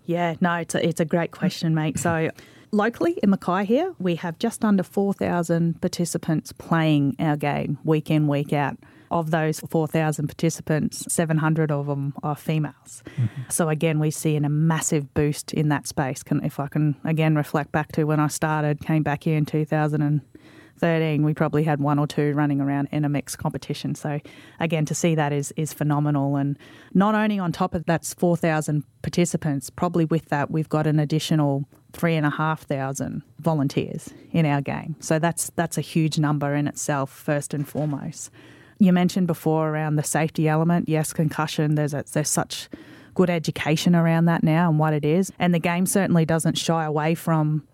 Yeah, 0.05 0.37
no, 0.41 0.55
it's 0.57 0.75
a, 0.75 0.87
it's 0.87 1.01
a 1.01 1.05
great 1.05 1.31
question, 1.31 1.75
mate. 1.75 1.99
So 1.99 2.31
Locally 2.73 3.19
in 3.23 3.31
Mackay 3.31 3.65
here, 3.65 3.95
we 3.99 4.17
have 4.17 4.39
just 4.39 4.65
under 4.65 4.83
4,000 4.83 5.81
participants 5.81 6.53
playing 6.53 7.17
our 7.19 7.37
game 7.37 7.79
week 7.85 8.11
in, 8.11 8.29
week 8.29 8.53
out. 8.53 8.77
Of 9.09 9.31
those 9.31 9.61
4,000 9.61 10.27
participants, 10.27 11.05
700 11.09 11.71
of 11.71 11.87
them 11.87 12.13
are 12.25 12.35
females. 12.35 13.05
Mm-hmm. 13.17 13.43
So, 13.49 13.69
again, 13.69 14.01
we 14.01 14.11
see 14.11 14.35
in 14.35 14.45
a 14.45 14.49
massive 14.49 15.15
boost 15.15 15.55
in 15.55 15.69
that 15.69 15.87
space. 15.87 16.25
Can, 16.25 16.45
if 16.45 16.59
I 16.59 16.67
can 16.67 16.97
again 17.05 17.37
reflect 17.37 17.71
back 17.71 17.93
to 17.93 18.05
when 18.05 18.19
I 18.19 18.27
started, 18.27 18.81
came 18.81 19.05
back 19.05 19.23
here 19.23 19.37
in 19.37 19.47
2013, 20.81 21.25
we 21.25 21.35
probably 21.35 21.65
had 21.65 21.81
one 21.81 21.99
or 21.99 22.07
two 22.07 22.33
running 22.33 22.61
around 22.61 22.89
in 22.93 23.05
a 23.05 23.09
mixed 23.09 23.39
competition. 23.39 23.95
So, 23.95 24.21
again, 24.61 24.85
to 24.87 24.95
see 24.95 25.15
that 25.15 25.33
is, 25.33 25.53
is 25.57 25.73
phenomenal. 25.73 26.37
And 26.37 26.59
not 26.95 27.15
only 27.15 27.39
on 27.39 27.53
top 27.53 27.75
of 27.75 27.85
that's 27.87 28.15
4,000 28.15 28.85
participants, 29.03 29.71
probably 29.71 30.05
with 30.05 30.27
that, 30.27 30.51
we've 30.51 30.69
got 30.69 30.87
an 30.87 30.99
additional 30.99 31.65
three 31.93 32.15
and 32.15 32.27
a 32.27 32.31
half 32.31 32.63
thousand 32.63 33.23
volunteers 33.39 34.11
in 34.31 34.45
our 34.45 34.61
game. 34.61 34.97
So 35.01 35.19
that's 35.19 35.51
that's 35.57 35.79
a 35.79 35.81
huge 35.81 36.19
number 36.19 36.55
in 36.55 36.69
itself, 36.69 37.11
first 37.11 37.55
and 37.55 37.67
foremost. 37.67 38.31
You 38.79 38.93
mentioned 38.93 39.27
before 39.27 39.71
around 39.71 39.97
the 39.97 40.03
safety 40.03 40.47
element. 40.49 40.89
Yes, 40.89 41.13
concussion. 41.13 41.75
There's 41.75 41.95
a, 41.95 42.05
there's 42.13 42.29
such 42.29 42.69
good 43.15 43.31
education 43.31 43.97
around 43.97 44.27
that 44.27 44.43
now 44.43 44.69
and 44.69 44.79
what 44.79 44.93
it 44.93 45.05
is, 45.05 45.33
and 45.39 45.55
the 45.55 45.59
game 45.59 45.87
certainly 45.87 46.27
doesn't 46.27 46.59
shy 46.59 46.85
away 46.85 47.15
from 47.15 47.67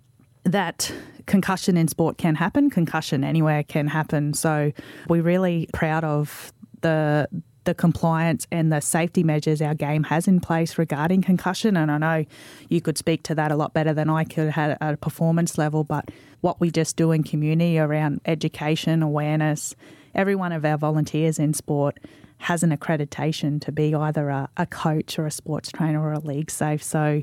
that. 0.45 0.93
Concussion 1.26 1.76
in 1.76 1.88
sport 1.88 2.18
can 2.18 2.35
happen. 2.35 2.70
Concussion 2.70 3.24
anywhere 3.24 3.62
can 3.62 3.87
happen. 3.87 4.35
So 4.35 4.72
we're 5.08 5.22
really 5.22 5.68
proud 5.72 6.04
of 6.04 6.52
the 6.80 7.28
the 7.64 7.74
compliance 7.74 8.46
and 8.50 8.72
the 8.72 8.80
safety 8.80 9.22
measures 9.22 9.62
our 9.62 9.74
game 9.74 10.02
has 10.04 10.26
in 10.26 10.40
place 10.40 10.78
regarding 10.78 11.22
concussion. 11.22 11.76
And 11.76 11.90
I 11.90 11.98
know 11.98 12.24
you 12.68 12.80
could 12.80 12.98
speak 12.98 13.22
to 13.24 13.35
that 13.37 13.52
a 13.52 13.56
lot 13.56 13.72
better 13.72 13.94
than 13.94 14.11
I 14.11 14.24
could 14.24 14.52
at 14.56 14.78
a 14.80 14.96
performance 14.96 15.58
level, 15.58 15.85
but 15.85 16.11
what 16.40 16.61
we 16.61 16.70
just 16.70 16.96
do 16.96 17.12
in 17.12 17.22
community 17.22 17.78
around 17.78 18.20
education, 18.26 19.02
awareness, 19.02 19.76
every 20.14 20.35
one 20.35 20.52
of 20.52 20.64
our 20.64 20.76
volunteers 20.76 21.38
in 21.38 21.54
sport 21.54 21.98
has 22.38 22.64
an 22.64 22.76
accreditation 22.76 23.61
to 23.61 23.70
be 23.70 23.94
either 23.94 24.28
a, 24.28 24.48
a 24.56 24.66
coach 24.66 25.16
or 25.18 25.26
a 25.26 25.30
sports 25.30 25.70
trainer 25.70 26.02
or 26.02 26.12
a 26.12 26.18
league 26.18 26.50
safe. 26.50 26.82
So 26.82 27.22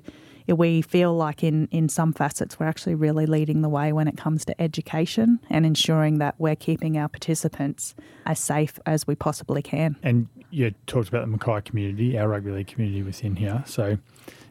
we 0.57 0.81
feel 0.81 1.13
like 1.15 1.43
in, 1.43 1.67
in 1.71 1.89
some 1.89 2.13
facets 2.13 2.59
we're 2.59 2.67
actually 2.67 2.95
really 2.95 3.25
leading 3.25 3.61
the 3.61 3.69
way 3.69 3.93
when 3.93 4.07
it 4.07 4.17
comes 4.17 4.45
to 4.45 4.61
education 4.61 5.39
and 5.49 5.65
ensuring 5.65 6.19
that 6.19 6.35
we're 6.37 6.55
keeping 6.55 6.97
our 6.97 7.07
participants 7.07 7.95
as 8.25 8.39
safe 8.39 8.79
as 8.85 9.05
we 9.07 9.15
possibly 9.15 9.61
can. 9.61 9.95
And 10.03 10.27
you 10.51 10.73
talked 10.87 11.09
about 11.09 11.21
the 11.21 11.27
Mackay 11.27 11.61
community, 11.61 12.17
our 12.17 12.27
rugby 12.27 12.51
league 12.51 12.67
community 12.67 13.03
within 13.03 13.35
here. 13.35 13.63
So 13.65 13.97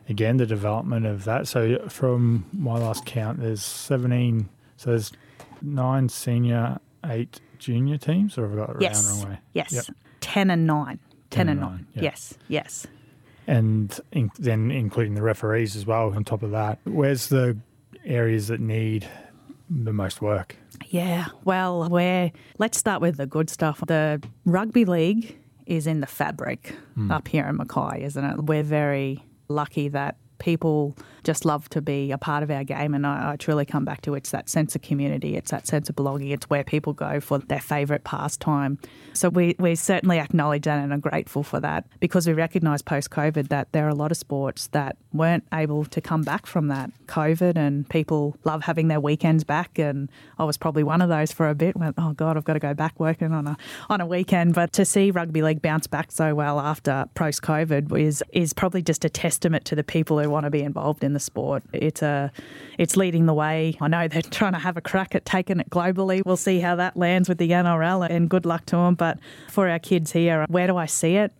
again, 0.08 0.36
the 0.36 0.46
development 0.46 1.06
of 1.06 1.24
that. 1.24 1.48
So 1.48 1.88
from 1.88 2.46
my 2.52 2.78
last 2.78 3.04
count, 3.04 3.40
there's 3.40 3.62
17, 3.62 4.48
so 4.76 4.90
there's 4.90 5.12
nine 5.62 6.08
senior, 6.08 6.78
eight 7.04 7.40
junior 7.58 7.98
teams, 7.98 8.38
or 8.38 8.48
have 8.48 8.52
I 8.52 8.66
got 8.66 8.76
it 8.76 8.82
yes. 8.82 9.02
the 9.02 9.08
wrong 9.08 9.32
way? 9.32 9.38
Yes. 9.52 9.72
Yep. 9.72 9.84
10 10.20 10.50
and 10.50 10.66
9. 10.66 10.98
10, 11.30 11.46
10 11.46 11.48
and 11.48 11.60
9. 11.60 11.70
9. 11.70 11.86
Yep. 11.94 12.04
Yes, 12.04 12.34
yes. 12.48 12.86
And 13.48 13.98
in, 14.12 14.30
then 14.38 14.70
including 14.70 15.14
the 15.14 15.22
referees 15.22 15.74
as 15.74 15.86
well 15.86 16.12
on 16.14 16.22
top 16.22 16.42
of 16.42 16.52
that. 16.52 16.78
Where's 16.84 17.28
the 17.28 17.56
areas 18.04 18.48
that 18.48 18.60
need 18.60 19.08
the 19.68 19.92
most 19.92 20.22
work? 20.22 20.54
Yeah, 20.88 21.28
well, 21.44 21.88
we're, 21.88 22.30
let's 22.58 22.78
start 22.78 23.00
with 23.00 23.16
the 23.16 23.26
good 23.26 23.50
stuff. 23.50 23.82
The 23.86 24.22
rugby 24.44 24.84
league 24.84 25.36
is 25.66 25.86
in 25.86 26.00
the 26.00 26.06
fabric 26.06 26.74
mm. 26.96 27.10
up 27.10 27.26
here 27.26 27.46
in 27.46 27.56
Mackay, 27.56 28.04
isn't 28.04 28.24
it? 28.24 28.44
We're 28.44 28.62
very 28.62 29.24
lucky 29.48 29.88
that 29.88 30.16
people 30.38 30.96
just 31.24 31.44
love 31.44 31.68
to 31.70 31.82
be 31.82 32.10
a 32.10 32.18
part 32.18 32.42
of 32.42 32.50
our 32.50 32.64
game. 32.64 32.94
And 32.94 33.06
I, 33.06 33.32
I, 33.32 33.36
truly 33.36 33.64
come 33.64 33.84
back 33.84 34.00
to 34.02 34.14
it's 34.14 34.30
that 34.30 34.48
sense 34.48 34.74
of 34.74 34.82
community, 34.82 35.36
it's 35.36 35.50
that 35.50 35.66
sense 35.66 35.88
of 35.88 35.96
belonging, 35.96 36.30
it's 36.30 36.48
where 36.48 36.64
people 36.64 36.92
go 36.92 37.20
for 37.20 37.38
their 37.38 37.60
favourite 37.60 38.04
pastime. 38.04 38.78
So 39.12 39.28
we, 39.28 39.54
we 39.58 39.74
certainly 39.74 40.18
acknowledge 40.18 40.64
that 40.64 40.78
and 40.78 40.92
are 40.92 40.98
grateful 40.98 41.42
for 41.42 41.60
that 41.60 41.84
because 42.00 42.26
we 42.26 42.32
recognise 42.32 42.82
post 42.82 43.10
COVID 43.10 43.48
that 43.48 43.72
there 43.72 43.86
are 43.86 43.90
a 43.90 43.94
lot 43.94 44.10
of 44.10 44.16
sports 44.16 44.68
that 44.68 44.96
weren't 45.12 45.44
able 45.52 45.84
to 45.86 46.00
come 46.00 46.22
back 46.22 46.46
from 46.46 46.68
that 46.68 46.90
COVID 47.06 47.56
and 47.56 47.88
people 47.88 48.36
love 48.44 48.62
having 48.62 48.88
their 48.88 49.00
weekends 49.00 49.44
back. 49.44 49.78
And 49.78 50.08
I 50.38 50.44
was 50.44 50.56
probably 50.56 50.82
one 50.82 51.02
of 51.02 51.08
those 51.08 51.32
for 51.32 51.48
a 51.48 51.54
bit. 51.54 51.76
Went, 51.76 51.96
oh 51.98 52.12
God, 52.12 52.36
I've 52.36 52.44
got 52.44 52.54
to 52.54 52.60
go 52.60 52.74
back 52.74 52.98
working 52.98 53.32
on 53.32 53.46
a 53.46 53.56
on 53.88 54.00
a 54.00 54.06
weekend. 54.06 54.54
But 54.54 54.72
to 54.74 54.84
see 54.84 55.10
rugby 55.10 55.42
league 55.42 55.62
bounce 55.62 55.86
back 55.86 56.12
so 56.12 56.34
well 56.34 56.60
after 56.60 57.06
post 57.14 57.42
COVID 57.42 57.98
is 57.98 58.22
is 58.32 58.52
probably 58.52 58.82
just 58.82 59.04
a 59.04 59.10
testament 59.10 59.64
to 59.66 59.74
the 59.74 59.84
people 59.84 60.18
who 60.18 60.27
want 60.28 60.44
to 60.44 60.50
be 60.50 60.62
involved 60.62 61.02
in 61.02 61.12
the 61.12 61.20
sport. 61.20 61.62
It's 61.72 62.02
a, 62.02 62.32
it's 62.78 62.96
leading 62.96 63.26
the 63.26 63.34
way. 63.34 63.76
I 63.80 63.88
know 63.88 64.08
they're 64.08 64.22
trying 64.30 64.52
to 64.52 64.58
have 64.58 64.76
a 64.76 64.80
crack 64.80 65.14
at 65.14 65.24
taking 65.24 65.60
it 65.60 65.70
globally. 65.70 66.22
We'll 66.24 66.36
see 66.36 66.60
how 66.60 66.76
that 66.76 66.96
lands 66.96 67.28
with 67.28 67.38
the 67.38 67.50
NRL, 67.50 68.08
and 68.08 68.28
good 68.28 68.46
luck 68.46 68.66
to 68.66 68.76
them. 68.76 68.94
But 68.94 69.18
for 69.48 69.68
our 69.68 69.78
kids 69.78 70.12
here, 70.12 70.44
where 70.48 70.66
do 70.66 70.76
I 70.76 70.86
see 70.86 71.16
it? 71.16 71.32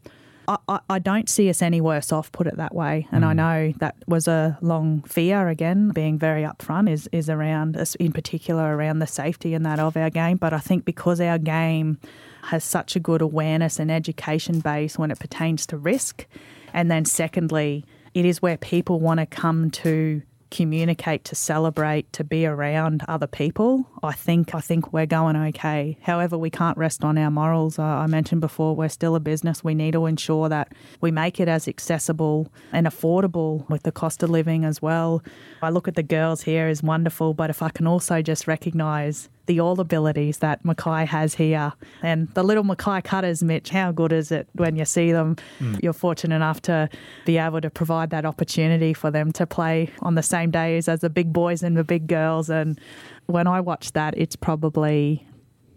I, 0.49 0.81
I, 0.89 0.99
don't 0.99 1.29
see 1.29 1.51
us 1.51 1.61
any 1.61 1.83
worse 1.83 2.11
off, 2.11 2.33
put 2.33 2.47
it 2.47 2.57
that 2.57 2.75
way. 2.75 3.07
And 3.13 3.23
mm. 3.23 3.29
I 3.29 3.33
know 3.35 3.73
that 3.81 3.97
was 4.07 4.27
a 4.27 4.57
long 4.63 5.03
fear, 5.03 5.49
again, 5.49 5.91
being 5.91 6.19
very 6.19 6.43
upfront, 6.43 6.91
is, 6.91 7.07
is 7.13 7.29
around, 7.29 7.77
us 7.77 7.95
in 7.97 8.13
particular, 8.13 8.75
around 8.75 9.01
the 9.01 9.07
safety 9.07 9.53
and 9.53 9.67
that 9.67 9.79
of 9.79 9.95
our 9.95 10.09
game. 10.09 10.39
But 10.39 10.55
I 10.55 10.59
think 10.59 10.87
because 10.87 11.21
our 11.21 11.37
game 11.37 11.99
has 12.45 12.65
such 12.65 12.97
a 12.97 13.01
good 13.01 13.21
awareness 13.21 13.79
and 13.79 13.91
education 13.91 14.61
base 14.61 14.99
when 14.99 15.11
it 15.11 15.19
pertains 15.19 15.67
to 15.67 15.77
risk, 15.77 16.25
and 16.73 16.91
then 16.91 17.05
secondly, 17.05 17.85
it 18.15 18.25
is 18.25 18.43
where 18.43 18.57
people 18.57 19.01
want 19.01 19.21
to 19.21 19.27
come 19.27 19.71
to 19.71 20.23
communicate, 20.51 21.25
to 21.25 21.35
celebrate, 21.35 22.11
to 22.13 22.25
be 22.25 22.47
around 22.47 23.03
other 23.07 23.27
people, 23.27 23.87
I 24.03 24.13
think 24.13 24.55
I 24.55 24.61
think 24.61 24.93
we're 24.93 25.07
going 25.07 25.37
okay. 25.37 25.99
However, 26.03 26.39
we 26.39 26.51
can't 26.51 26.79
rest 26.79 27.05
on 27.05 27.19
our 27.19 27.31
morals. 27.31 27.79
I 27.79 28.07
mentioned 28.07 28.41
before 28.41 28.75
we're 28.75 28.89
still 28.89 29.15
a 29.15 29.21
business. 29.21 29.63
We 29.63 29.75
need 29.75 29.93
to 29.93 30.07
ensure 30.07 30.49
that 30.49 30.73
we 31.01 31.11
make 31.11 31.39
it 31.39 31.49
as 31.49 31.69
accessible 31.69 32.51
and 32.73 32.87
affordable 32.87 33.69
with 33.69 33.83
the 33.83 33.93
cost 33.93 34.23
of 34.23 34.31
living 34.31 34.65
as 34.65 34.81
well. 34.81 35.23
I 35.63 35.71
look 35.71 35.89
at 35.89 35.97
the 35.97 36.03
girls 36.03 36.43
here 36.43 36.69
is 36.69 36.83
wonderful, 36.83 37.35
but 37.35 37.51
if 37.51 37.63
I 37.63 37.69
can 37.69 37.87
also 37.87 38.23
just 38.23 38.47
recognise 38.47 39.29
the 39.49 39.59
all 39.59 39.81
abilities 39.81 40.39
that 40.39 40.65
Mackay 40.65 41.07
has 41.07 41.35
here. 41.35 41.73
And 42.03 42.29
the 42.35 42.45
little 42.45 42.63
Mackay 42.63 43.01
cutters, 43.01 43.43
Mitch, 43.43 43.71
how 43.71 43.91
good 43.91 44.13
is 44.13 44.31
it 44.31 44.47
when 44.53 44.77
you 44.77 44.85
see 44.85 45.11
them? 45.11 45.37
Mm. 45.59 45.83
You're 45.83 45.95
fortunate 45.95 46.37
enough 46.37 46.63
to 46.63 46.89
be 47.25 47.39
able 47.39 47.61
to 47.63 47.71
provide 47.71 48.11
that 48.11 48.27
opportunity 48.27 48.93
for 48.93 49.11
them 49.11 49.33
to 49.33 49.47
play 49.47 49.91
on 50.03 50.15
the 50.15 50.23
same 50.23 50.51
days 50.51 50.87
as 50.87 51.01
the 51.01 51.11
big 51.11 51.33
boys 51.33 51.63
and 51.63 51.77
the 51.77 51.83
big 51.83 52.07
girls. 52.07 52.51
And 52.51 52.79
when 53.27 53.47
I 53.47 53.61
watch 53.61 53.93
that, 53.93 54.17
it's 54.17 54.37
probably 54.37 55.27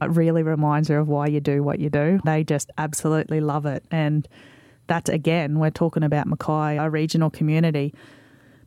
it 0.01 0.09
really 0.09 0.43
reminds 0.43 0.89
her 0.89 0.99
of 0.99 1.07
why 1.07 1.27
you 1.27 1.39
do 1.39 1.63
what 1.63 1.79
you 1.79 1.89
do. 1.89 2.19
They 2.25 2.43
just 2.43 2.69
absolutely 2.77 3.39
love 3.39 3.65
it. 3.65 3.85
And 3.89 4.27
that's 4.87 5.09
again, 5.09 5.59
we're 5.59 5.69
talking 5.69 6.03
about 6.03 6.27
Mackay, 6.27 6.77
a 6.77 6.89
regional 6.89 7.29
community. 7.29 7.93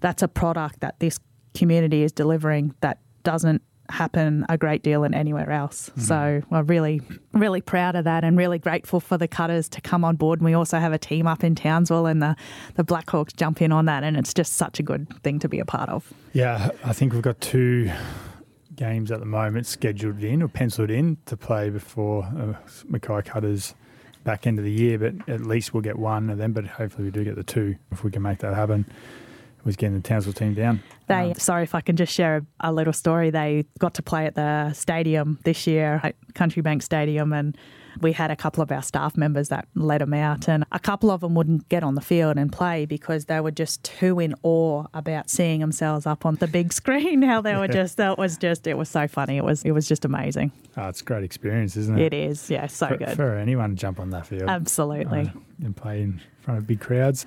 That's 0.01 0.23
a 0.23 0.29
product 0.29 0.81
that 0.81 0.99
this 1.01 1.19
community 1.53 2.03
is 2.03 2.13
delivering 2.13 2.75
that 2.81 3.01
doesn't 3.23 3.63
happen 3.91 4.47
a 4.49 4.57
great 4.57 4.83
deal 4.83 5.05
in 5.05 5.15
anywhere 5.15 5.51
else. 5.51 5.91
Mm-hmm. 5.91 6.01
So 6.01 6.43
we're 6.51 6.63
really, 6.63 7.01
really 7.33 7.61
proud 7.61 7.97
of 7.97 8.05
that 8.05 8.25
and 8.25 8.37
really 8.37 8.59
grateful 8.59 9.01
for 9.01 9.19
the 9.19 9.29
cutters 9.29 9.69
to 9.71 9.81
come 9.81 10.05
on 10.05 10.17
board. 10.17 10.41
And 10.41 10.47
we 10.47 10.55
also 10.55 10.79
have 10.79 10.93
a 10.93 10.99
team 10.99 11.27
up 11.27 11.45
in 11.45 11.55
Townsville 11.55 12.07
and 12.07 12.23
the, 12.23 12.37
the 12.75 12.85
Blackhawks 12.85 13.35
jump 13.37 13.61
in 13.61 13.73
on 13.73 13.85
that. 13.87 14.05
And 14.05 14.17
it's 14.17 14.35
just 14.35 14.55
such 14.55 14.81
a 14.81 14.83
good 14.83 15.09
thing 15.23 15.39
to 15.41 15.49
be 15.49 15.61
a 15.61 15.65
part 15.65 15.89
of. 15.89 16.13
Yeah, 16.33 16.71
I 16.85 16.93
think 16.93 17.13
we've 17.13 17.23
got 17.23 17.41
two 17.41 17.91
games 18.75 19.11
at 19.13 19.21
the 19.21 19.27
moment 19.27 19.67
scheduled 19.67 20.23
in 20.23 20.43
or 20.43 20.49
penciled 20.49 20.91
in 20.91 21.17
to 21.27 21.37
play 21.37 21.71
before 21.71 22.25
uh, 22.25 22.55
Mackay 22.89 23.23
Cutters 23.23 23.75
back 24.25 24.47
end 24.47 24.59
of 24.59 24.65
the 24.65 24.73
year, 24.73 24.99
but 24.99 25.29
at 25.29 25.43
least 25.43 25.75
we'll 25.75 25.83
get 25.83 25.99
one 25.99 26.31
of 26.31 26.39
them. 26.39 26.53
But 26.53 26.67
hopefully 26.67 27.05
we 27.05 27.11
do 27.11 27.25
get 27.25 27.37
the 27.37 27.45
two 27.45 27.77
if 27.93 28.03
we 28.03 28.11
can 28.11 28.23
make 28.23 28.39
that 28.39 28.55
happen 28.55 28.87
was 29.65 29.77
getting 29.77 29.95
the 29.95 30.07
Townsville 30.07 30.33
team 30.33 30.55
down. 30.55 30.83
They, 31.07 31.31
um, 31.31 31.35
sorry 31.35 31.63
if 31.63 31.75
I 31.75 31.81
can 31.81 31.97
just 31.97 32.13
share 32.13 32.37
a, 32.61 32.71
a, 32.71 32.73
little 32.73 32.93
story. 32.93 33.31
They 33.31 33.65
got 33.79 33.95
to 33.95 34.03
play 34.03 34.27
at 34.27 34.35
the 34.35 34.73
stadium 34.73 35.39
this 35.45 35.67
year, 35.67 36.01
at 36.03 36.17
Country 36.35 36.63
Bank 36.63 36.83
Stadium, 36.83 37.33
and 37.33 37.57
we 38.01 38.13
had 38.13 38.31
a 38.31 38.37
couple 38.37 38.63
of 38.63 38.73
our 38.73 38.83
staff 38.83 39.17
members 39.17 39.49
that 39.51 39.69
led 39.75 40.01
them 40.01 40.15
out, 40.15 40.49
and 40.49 40.65
a 40.73 40.79
couple 40.79 41.11
of 41.11 41.21
them 41.21 41.35
wouldn't 41.35 41.69
get 41.69 41.83
on 41.83 41.95
the 41.95 42.01
field 42.01 42.37
and 42.37 42.53
play 42.53 42.87
because 42.87 43.27
they 43.27 43.41
were 43.41 43.51
just 43.51 43.85
too 43.85 44.19
in 44.19 44.35
awe 44.43 44.85
about 44.95 45.31
seeing 45.31 45.61
themselves 45.61 46.07
up 46.07 46.27
on 46.27 46.35
the 46.37 46.47
big 46.47 46.73
screen. 46.73 47.23
How 47.23 47.41
they 47.41 47.57
were 47.57 47.69
just 47.83 47.97
that 47.99 48.19
was 48.19 48.37
just 48.37 48.67
it 48.67 48.75
was 48.75 48.89
so 48.89 49.07
funny. 49.07 49.37
It 49.37 49.45
was 49.45 49.63
it 49.63 49.73
was 49.73 49.87
just 49.87 50.05
amazing. 50.05 50.53
Oh, 50.77 50.89
it's 50.89 51.01
a 51.01 51.05
great 51.05 51.25
experience, 51.25 51.77
isn't 51.77 51.99
it? 51.99 52.13
It 52.13 52.15
is, 52.15 52.51
yeah, 52.51 52.67
so 52.67 52.89
for, 52.89 52.97
good 52.97 53.17
for 53.17 53.37
anyone 53.37 53.71
to 53.71 53.77
jump 53.77 54.01
on 54.01 54.11
that 54.11 54.27
field. 54.27 54.49
Absolutely, 54.49 55.21
uh, 55.21 55.65
and 55.65 55.77
play 55.77 56.03
in 56.03 56.21
front 56.41 56.59
of 56.59 56.67
big 56.67 56.81
crowds 56.81 57.27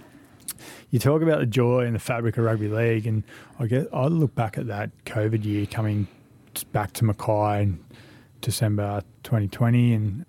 you 0.89 0.99
talk 0.99 1.21
about 1.21 1.39
the 1.39 1.45
joy 1.45 1.85
and 1.85 1.95
the 1.95 1.99
fabric 1.99 2.37
of 2.37 2.45
rugby 2.45 2.67
league, 2.67 3.07
and 3.07 3.23
I 3.59 3.67
get 3.67 3.87
I 3.93 4.07
look 4.07 4.35
back 4.35 4.57
at 4.57 4.67
that 4.67 4.91
COVID 5.05 5.43
year 5.43 5.65
coming 5.65 6.07
back 6.71 6.93
to 6.93 7.05
Mackay 7.05 7.63
in 7.63 7.83
December 8.41 9.01
2020, 9.23 9.93
and 9.93 10.25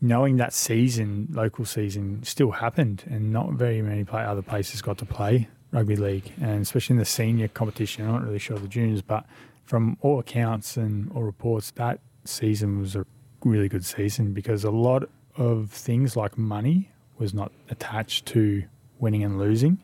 knowing 0.00 0.36
that 0.36 0.52
season, 0.52 1.28
local 1.30 1.64
season, 1.64 2.22
still 2.22 2.50
happened, 2.50 3.04
and 3.06 3.32
not 3.32 3.52
very 3.52 3.82
many 3.82 4.04
play, 4.04 4.24
other 4.24 4.42
places 4.42 4.82
got 4.82 4.98
to 4.98 5.06
play 5.06 5.48
rugby 5.72 5.96
league, 5.96 6.32
and 6.40 6.62
especially 6.62 6.94
in 6.94 6.98
the 6.98 7.04
senior 7.04 7.48
competition. 7.48 8.06
I'm 8.06 8.12
not 8.12 8.24
really 8.24 8.38
sure 8.38 8.58
the 8.58 8.68
juniors, 8.68 9.02
but 9.02 9.26
from 9.64 9.98
all 10.00 10.18
accounts 10.18 10.76
and 10.76 11.10
all 11.12 11.22
reports, 11.22 11.72
that 11.72 12.00
season 12.24 12.78
was 12.78 12.96
a 12.96 13.04
really 13.44 13.68
good 13.68 13.84
season 13.84 14.32
because 14.32 14.64
a 14.64 14.70
lot 14.70 15.08
of 15.36 15.70
things 15.70 16.16
like 16.16 16.36
money 16.38 16.90
was 17.18 17.34
not 17.34 17.52
attached 17.70 18.26
to 18.26 18.64
winning 18.98 19.22
and 19.24 19.38
losing, 19.38 19.78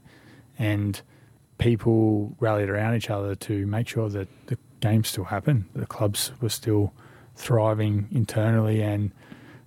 and 0.59 1.01
people 1.59 2.35
rallied 2.41 2.69
around 2.69 2.95
each 2.95 3.11
other 3.11 3.35
to 3.35 3.67
make 3.67 3.89
sure 3.89 4.09
that 4.09 4.29
the 4.47 4.59
games 4.81 5.09
still 5.09 5.25
happened. 5.25 5.65
The 5.75 5.87
clubs 5.87 6.33
were 6.41 6.49
still 6.49 6.93
thriving 7.37 8.09
internally 8.11 8.83
and 8.83 9.11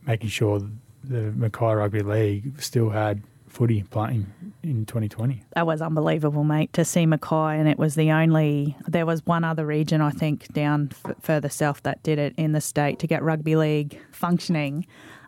making 0.06 0.30
sure 0.30 0.62
the 1.04 1.32
Mackay 1.32 1.74
Rugby 1.74 2.02
League 2.02 2.62
still 2.62 2.90
had 2.90 3.22
footy 3.48 3.84
playing 3.84 4.28
in 4.62 4.86
2020. 4.86 5.44
That 5.56 5.66
was 5.66 5.82
unbelievable, 5.82 6.44
mate, 6.44 6.72
to 6.74 6.86
see 6.86 7.06
Mackay. 7.06 7.58
And 7.58 7.68
it 7.68 7.80
was 7.80 7.96
the 7.96 8.12
only, 8.12 8.78
there 8.88 9.06
was 9.06 9.26
one 9.26 9.44
other 9.44 9.66
region, 9.66 10.02
I 10.02 10.12
think, 10.12 10.54
down 10.54 10.92
f- 10.92 11.16
further 11.22 11.50
south 11.50 11.82
that 11.84 12.04
did 12.04 12.20
it 12.20 12.34
in 12.38 12.52
the 12.52 12.62
state 12.62 13.00
to 13.00 13.08
get 13.08 13.24
rugby 13.24 13.56
league 13.56 14.00
functioning, 14.12 14.86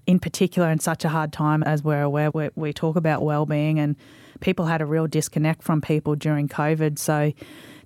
in 0.09 0.17
particular, 0.17 0.71
in 0.71 0.79
such 0.79 1.05
a 1.05 1.09
hard 1.09 1.31
time 1.31 1.61
as 1.61 1.83
we're 1.83 2.01
aware. 2.01 2.31
We, 2.31 2.49
we 2.55 2.73
talk 2.73 2.95
about 2.95 3.21
well-being 3.21 3.77
and 3.77 3.95
people 4.39 4.65
had 4.65 4.81
a 4.81 4.85
real 4.85 5.05
disconnect 5.05 5.61
from 5.61 5.81
people 5.81 6.15
during 6.15 6.47
COVID. 6.47 6.97
So 6.97 7.31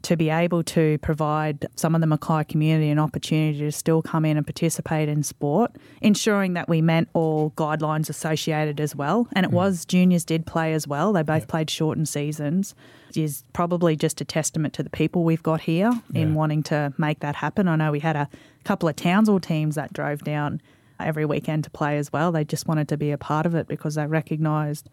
to 0.04 0.16
be 0.16 0.30
able 0.30 0.64
to 0.64 0.98
provide 1.00 1.68
some 1.76 1.96
of 1.96 2.00
the 2.00 2.08
Mackay 2.08 2.46
community 2.46 2.90
an 2.90 2.98
opportunity 2.98 3.60
to 3.60 3.74
still 3.74 4.02
come 4.02 4.24
in 4.24 4.38
and 4.38 4.46
participate 4.46 5.10
in 5.10 5.24
sport, 5.24 5.76
ensuring 6.02 6.54
that 6.54 6.70
we 6.70 6.82
met 6.82 7.10
all 7.12 7.52
guidelines 7.58 8.10
associated 8.10 8.80
as 8.80 8.96
well. 8.96 9.28
And 9.34 9.46
it 9.46 9.50
mm. 9.50 9.56
was 9.56 9.84
juniors 9.84 10.24
did 10.24 10.46
play 10.46 10.72
as 10.72 10.88
well. 10.88 11.12
They 11.12 11.24
both 11.24 11.50
played 11.50 11.70
shortened 11.70 12.08
seasons. 12.08 12.74
Is 13.16 13.44
probably 13.54 13.96
just 13.96 14.22
a 14.22 14.26
testament 14.26 14.74
to 14.74 14.82
the 14.82 14.90
people 14.90 15.24
we've 15.24 15.44
got 15.44 15.62
here 15.62 15.92
yeah. 16.12 16.22
in 16.22 16.34
wanting 16.34 16.64
to 16.64 16.94
make 16.98 17.20
that 17.20 17.36
happen. 17.36 17.68
I 17.68 17.76
know 17.76 17.92
we 17.92 18.00
had 18.00 18.16
a 18.16 18.28
couple 18.64 18.90
of 18.90 18.96
Townsville 18.96 19.40
teams 19.40 19.76
that 19.76 19.94
drove 19.94 20.24
down 20.24 20.62
every 21.00 21.26
weekend 21.26 21.64
to 21.66 21.70
play 21.70 21.98
as 21.98 22.12
well. 22.12 22.32
They 22.32 22.44
just 22.44 22.68
wanted 22.68 22.88
to 22.90 22.98
be 22.98 23.12
a 23.12 23.18
part 23.18 23.46
of 23.46 23.56
it 23.56 23.68
because 23.68 23.96
they 23.96 24.06
recognised 24.06 24.90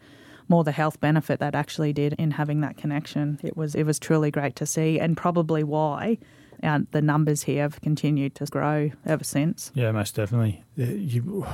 more 0.47 0.63
the 0.63 0.71
health 0.71 0.99
benefit 0.99 1.39
that 1.39 1.55
actually 1.55 1.93
did 1.93 2.13
in 2.13 2.31
having 2.31 2.61
that 2.61 2.77
connection. 2.77 3.39
It 3.43 3.55
was 3.55 3.75
it 3.75 3.83
was 3.83 3.99
truly 3.99 4.31
great 4.31 4.55
to 4.57 4.65
see, 4.65 4.99
and 4.99 5.15
probably 5.15 5.63
why 5.63 6.17
uh, 6.63 6.79
the 6.91 7.01
numbers 7.01 7.43
here 7.43 7.63
have 7.63 7.81
continued 7.81 8.35
to 8.35 8.45
grow 8.45 8.91
ever 9.05 9.23
since. 9.23 9.71
Yeah, 9.73 9.91
most 9.91 10.15
definitely. 10.15 10.63
You 10.75 11.45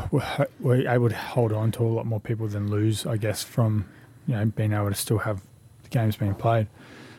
were 0.59 0.87
able 0.87 1.09
to 1.09 1.15
hold 1.15 1.53
on 1.53 1.71
to 1.73 1.83
a 1.83 1.87
lot 1.87 2.05
more 2.05 2.19
people 2.19 2.47
than 2.47 2.69
lose, 2.69 3.05
I 3.05 3.17
guess, 3.17 3.43
from 3.43 3.85
you 4.25 4.35
know 4.35 4.45
being 4.45 4.73
able 4.73 4.89
to 4.89 4.95
still 4.95 5.19
have 5.19 5.41
the 5.83 5.89
games 5.89 6.17
being 6.17 6.35
played. 6.35 6.67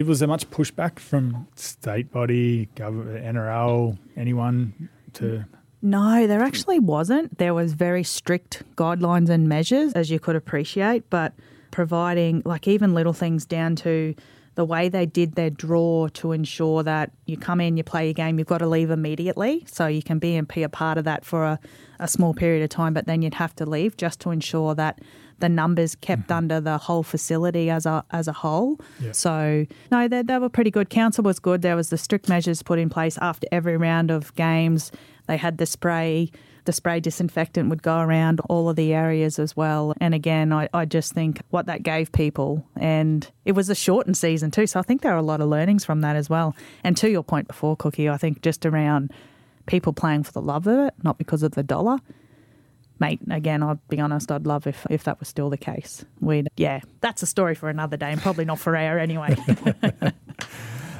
Was 0.05 0.21
there 0.21 0.29
much 0.29 0.49
pushback 0.51 1.01
from 1.01 1.49
state 1.57 2.13
body, 2.13 2.67
government, 2.77 3.25
NRL, 3.25 3.99
anyone 4.17 4.89
to 5.15 5.45
no, 5.81 6.27
there 6.27 6.43
actually 6.43 6.79
wasn't. 6.79 7.39
There 7.39 7.55
was 7.55 7.73
very 7.73 8.03
strict 8.03 8.63
guidelines 8.77 9.29
and 9.29 9.49
measures, 9.49 9.93
as 9.93 10.11
you 10.11 10.19
could 10.19 10.37
appreciate, 10.37 11.09
but 11.11 11.35
providing 11.71 12.43
like 12.45 12.67
even 12.67 12.95
little 12.95 13.13
things 13.13 13.45
down 13.45 13.77
to 13.77 14.15
the 14.59 14.65
way 14.65 14.89
they 14.89 15.07
did 15.07 15.37
their 15.37 15.51
draw 15.51 16.09
to 16.09 16.33
ensure 16.33 16.83
that 16.83 17.13
you 17.27 17.37
come 17.37 17.61
in, 17.61 17.77
you 17.77 17.85
play 17.85 18.07
your 18.07 18.15
game, 18.15 18.41
you've 18.41 18.49
got 18.49 18.59
to 18.59 18.67
leave 18.67 18.91
immediately. 18.91 19.65
So 19.69 19.87
you 19.87 20.03
can 20.03 20.19
be 20.19 20.35
and 20.35 20.49
be 20.49 20.65
a 20.65 20.69
part 20.69 20.99
of 20.99 21.05
that 21.05 21.25
for 21.25 21.45
a, 21.45 21.61
a 22.01 22.09
small 22.09 22.35
period 22.35 22.65
of 22.65 22.69
time, 22.71 22.93
but 22.93 23.07
then 23.07 23.23
you'd 23.23 23.35
have 23.35 23.55
to 23.55 23.65
leave 23.65 23.97
just 23.97 24.19
to 24.23 24.33
ensure 24.33 24.75
that 24.75 25.01
the 25.39 25.49
numbers 25.49 25.95
kept 25.95 26.23
mm-hmm. 26.23 26.33
under 26.33 26.61
the 26.61 26.77
whole 26.77 27.05
facility 27.05 27.71
as 27.71 27.87
a 27.87 28.05
as 28.11 28.27
a 28.27 28.33
whole. 28.33 28.81
Yeah. 29.01 29.13
So 29.13 29.67
no, 29.93 30.09
they, 30.09 30.23
they 30.23 30.39
were 30.39 30.49
pretty 30.49 30.73
good. 30.73 30.91
Council 30.91 31.23
was 31.23 31.39
good. 31.39 31.63
There 31.63 31.77
was 31.77 31.91
the 31.91 31.99
strict 31.99 32.29
measures 32.29 32.61
put 32.61 32.81
in 32.81 32.89
place 32.89 33.17
after 33.19 33.47
every 33.53 33.77
round 33.77 34.11
of 34.11 34.35
games. 34.35 34.91
They 35.29 35.37
had 35.37 35.59
the 35.59 35.67
spray 35.67 36.33
the 36.69 36.73
spray 36.75 37.01
disinfectant 37.01 37.71
would 37.71 37.83
go 37.83 37.99
around 37.99 38.43
all 38.51 38.69
of 38.69 38.77
the 38.77 38.93
areas 38.93 39.39
as 39.39 39.57
well. 39.57 39.95
And 40.03 40.15
again, 40.15 40.53
I, 40.53 40.69
I 40.75 40.85
just 40.85 41.15
think 41.15 41.41
what 41.49 41.65
that 41.65 41.83
gave 41.83 42.13
people, 42.13 42.63
and 42.77 43.27
it 43.47 43.53
was 43.53 43.71
a 43.71 43.75
shortened 43.75 44.19
season 44.19 44.51
too. 44.51 44.67
So 44.67 44.79
I 44.79 44.83
think 44.83 45.01
there 45.01 45.15
are 45.15 45.19
a 45.19 45.23
lot 45.23 45.41
of 45.41 45.49
learnings 45.49 45.87
from 45.87 46.03
that 46.03 46.15
as 46.15 46.29
well. 46.29 46.55
And 46.85 46.95
to 46.99 47.09
your 47.09 47.23
point 47.23 47.49
before, 47.49 47.75
Cookie, 47.75 48.11
I 48.11 48.19
think 48.19 48.43
just 48.43 48.67
around 48.67 49.13
people 49.65 49.95
playing 49.95 50.25
for 50.25 50.33
the 50.33 50.43
love 50.43 50.67
of 50.67 50.79
it, 50.89 50.95
not 51.03 51.17
because 51.17 51.43
of 51.43 51.53
the 51.53 51.63
dollar. 51.63 52.01
Mate, 53.01 53.21
again, 53.31 53.63
I'll 53.63 53.81
be 53.89 53.99
honest, 53.99 54.31
I'd 54.31 54.47
love 54.47 54.67
if, 54.67 54.87
if 54.91 55.05
that 55.05 55.21
was 55.21 55.29
still 55.29 55.49
the 55.49 55.57
case. 55.57 56.05
We'd, 56.21 56.49
yeah, 56.59 56.81
that's 57.01 57.23
a 57.23 57.27
story 57.27 57.55
for 57.55 57.71
another 57.71 57.97
day 57.97 58.13
and 58.13 58.21
probably 58.21 58.45
not 58.45 58.59
for 58.59 58.77
air 58.77 58.99
anyway. 58.99 59.37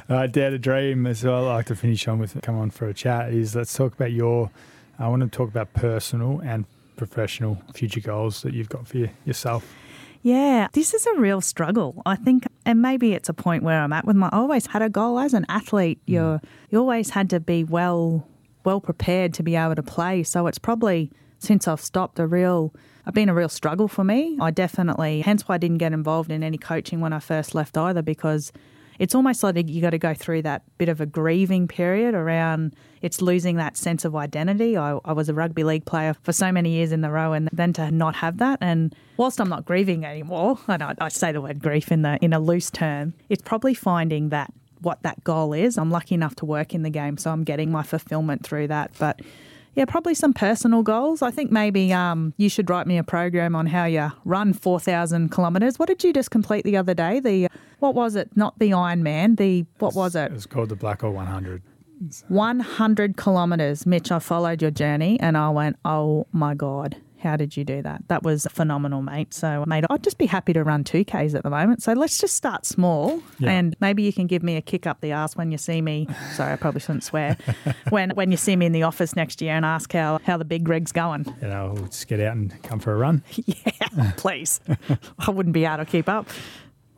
uh, 0.09 0.27
Dare 0.27 0.49
to 0.49 0.59
Dream 0.59 1.05
as 1.05 1.23
well. 1.23 1.47
I 1.47 1.55
like 1.55 1.65
to 1.67 1.75
finish 1.75 2.07
on 2.07 2.19
with 2.19 2.39
come 2.41 2.57
on 2.57 2.71
for 2.71 2.87
a 2.87 2.93
chat. 2.93 3.33
Is 3.33 3.55
let's 3.55 3.73
talk 3.73 3.93
about 3.93 4.11
your 4.11 4.49
I 4.97 5.07
want 5.07 5.21
to 5.21 5.29
talk 5.29 5.49
about 5.49 5.73
personal 5.73 6.41
and 6.43 6.65
professional 6.97 7.61
future 7.73 8.01
goals 8.01 8.41
that 8.41 8.53
you've 8.53 8.69
got 8.69 8.87
for 8.87 8.97
you, 8.97 9.09
yourself. 9.25 9.73
Yeah, 10.21 10.67
this 10.73 10.93
is 10.93 11.05
a 11.05 11.15
real 11.15 11.39
struggle. 11.39 12.01
I 12.05 12.17
think, 12.17 12.45
and 12.65 12.81
maybe 12.81 13.13
it's 13.13 13.29
a 13.29 13.33
point 13.33 13.63
where 13.63 13.79
I'm 13.79 13.93
at 13.93 14.05
with 14.05 14.17
my. 14.17 14.27
I 14.27 14.37
always 14.37 14.65
had 14.67 14.81
a 14.81 14.89
goal 14.89 15.17
as 15.19 15.33
an 15.33 15.45
athlete. 15.47 15.99
Mm. 16.05 16.13
You 16.13 16.41
you 16.69 16.79
always 16.79 17.11
had 17.11 17.29
to 17.29 17.39
be 17.39 17.63
well 17.63 18.27
well 18.65 18.81
prepared 18.81 19.33
to 19.35 19.43
be 19.43 19.55
able 19.55 19.75
to 19.75 19.83
play. 19.83 20.23
So 20.23 20.47
it's 20.47 20.59
probably 20.59 21.11
since 21.37 21.67
I've 21.67 21.81
stopped 21.81 22.19
a 22.19 22.27
real. 22.27 22.73
I've 23.05 23.13
been 23.13 23.29
a 23.29 23.33
real 23.33 23.49
struggle 23.49 23.87
for 23.87 24.03
me. 24.03 24.37
I 24.39 24.51
definitely, 24.51 25.21
hence 25.21 25.47
why 25.47 25.55
I 25.55 25.57
didn't 25.57 25.79
get 25.79 25.93
involved 25.93 26.29
in 26.29 26.43
any 26.43 26.59
coaching 26.59 26.99
when 26.99 27.11
I 27.11 27.19
first 27.19 27.55
left 27.55 27.75
either, 27.75 28.03
because 28.03 28.51
it's 28.99 29.15
almost 29.15 29.41
like 29.41 29.67
you 29.67 29.81
got 29.81 29.91
to 29.91 29.97
go 29.97 30.13
through 30.13 30.43
that 30.43 30.61
bit 30.77 30.89
of 30.89 31.01
a 31.01 31.05
grieving 31.05 31.67
period 31.67 32.13
around 32.13 32.75
it's 33.01 33.21
losing 33.21 33.55
that 33.55 33.77
sense 33.77 34.05
of 34.05 34.15
identity. 34.15 34.77
I, 34.77 34.99
I, 35.05 35.13
was 35.13 35.29
a 35.29 35.33
rugby 35.33 35.63
league 35.63 35.85
player 35.85 36.13
for 36.21 36.33
so 36.33 36.51
many 36.51 36.71
years 36.71 36.91
in 36.91 37.01
the 37.01 37.09
row, 37.09 37.33
and 37.33 37.49
then 37.53 37.73
to 37.73 37.91
not 37.91 38.15
have 38.17 38.37
that, 38.37 38.59
and 38.61 38.93
whilst 39.17 39.39
I'm 39.39 39.49
not 39.49 39.65
grieving 39.65 40.05
anymore, 40.05 40.59
and 40.67 40.83
I, 40.83 40.95
I 40.99 41.09
say 41.09 41.31
the 41.31 41.41
word 41.41 41.59
grief 41.59 41.91
in 41.91 42.01
the 42.01 42.17
in 42.21 42.33
a 42.33 42.39
loose 42.39 42.69
term, 42.69 43.13
it's 43.29 43.41
probably 43.41 43.73
finding 43.73 44.29
that 44.29 44.53
what 44.81 45.01
that 45.03 45.23
goal 45.23 45.53
is. 45.53 45.77
I'm 45.77 45.91
lucky 45.91 46.15
enough 46.15 46.35
to 46.35 46.45
work 46.45 46.73
in 46.73 46.83
the 46.83 46.89
game, 46.89 47.17
so 47.17 47.31
I'm 47.31 47.43
getting 47.43 47.71
my 47.71 47.83
fulfillment 47.83 48.45
through 48.45 48.67
that, 48.67 48.91
but 48.99 49.21
yeah, 49.75 49.85
probably 49.85 50.13
some 50.13 50.33
personal 50.33 50.83
goals. 50.83 51.21
I 51.21 51.31
think 51.31 51.51
maybe 51.51 51.93
um, 51.93 52.33
you 52.37 52.49
should 52.49 52.69
write 52.69 52.87
me 52.87 52.97
a 52.97 53.03
program 53.03 53.55
on 53.55 53.67
how 53.67 53.85
you 53.85 54.11
run 54.25 54.51
4,000 54.51 55.29
kilometres. 55.29 55.77
What 55.77 55.87
did 55.87 56.03
you 56.03 56.11
just 56.11 56.31
complete 56.31 56.65
the 56.65 56.75
other 56.75 56.93
day? 56.93 57.19
The 57.19 57.47
what 57.79 57.95
was 57.95 58.15
it? 58.15 58.29
Not 58.35 58.57
the 58.59 58.73
Iron 58.73 59.03
Man. 59.03 59.35
The 59.35 59.65
what 59.79 59.95
was 59.95 60.15
it? 60.15 60.31
It 60.31 60.33
was 60.33 60.45
called 60.45 60.69
the 60.69 60.75
Black 60.75 61.01
Hole 61.01 61.11
100. 61.11 61.61
100 62.27 63.17
kilometres, 63.17 63.85
Mitch. 63.85 64.11
I 64.11 64.19
followed 64.19 64.61
your 64.61 64.71
journey 64.71 65.19
and 65.19 65.37
I 65.37 65.49
went, 65.49 65.77
oh 65.83 66.27
my 66.31 66.53
god, 66.53 66.95
how 67.19 67.35
did 67.35 67.57
you 67.57 67.65
do 67.65 67.81
that? 67.81 68.03
That 68.07 68.23
was 68.23 68.47
phenomenal, 68.49 69.01
mate. 69.01 69.33
So, 69.33 69.65
mate, 69.67 69.83
I'd 69.89 70.03
just 70.03 70.17
be 70.17 70.25
happy 70.25 70.53
to 70.53 70.63
run 70.63 70.85
2Ks 70.85 71.35
at 71.35 71.43
the 71.43 71.49
moment. 71.49 71.83
So 71.83 71.91
let's 71.93 72.17
just 72.17 72.35
start 72.35 72.65
small 72.65 73.21
yeah. 73.39 73.51
and 73.51 73.75
maybe 73.81 74.03
you 74.03 74.13
can 74.13 74.27
give 74.27 74.43
me 74.43 74.55
a 74.55 74.61
kick 74.61 74.87
up 74.87 75.01
the 75.01 75.11
ass 75.11 75.35
when 75.35 75.51
you 75.51 75.57
see 75.57 75.81
me. 75.81 76.07
Sorry, 76.33 76.53
I 76.53 76.55
probably 76.55 76.79
shouldn't 76.79 77.03
swear. 77.03 77.37
when 77.89 78.11
when 78.11 78.31
you 78.31 78.37
see 78.37 78.55
me 78.55 78.65
in 78.65 78.71
the 78.71 78.83
office 78.83 79.15
next 79.15 79.41
year 79.41 79.53
and 79.53 79.65
ask 79.65 79.91
how, 79.91 80.19
how 80.23 80.37
the 80.37 80.45
big 80.45 80.63
Greg's 80.63 80.93
going. 80.93 81.25
You 81.41 81.49
know, 81.49 81.73
we'll 81.75 81.87
just 81.87 82.07
get 82.07 82.21
out 82.21 82.37
and 82.37 82.63
come 82.63 82.79
for 82.79 82.93
a 82.93 82.97
run. 82.97 83.23
yeah, 83.45 84.13
please. 84.15 84.61
I 85.19 85.31
wouldn't 85.31 85.53
be 85.53 85.65
able 85.65 85.77
to 85.77 85.85
keep 85.85 86.07
up. 86.07 86.29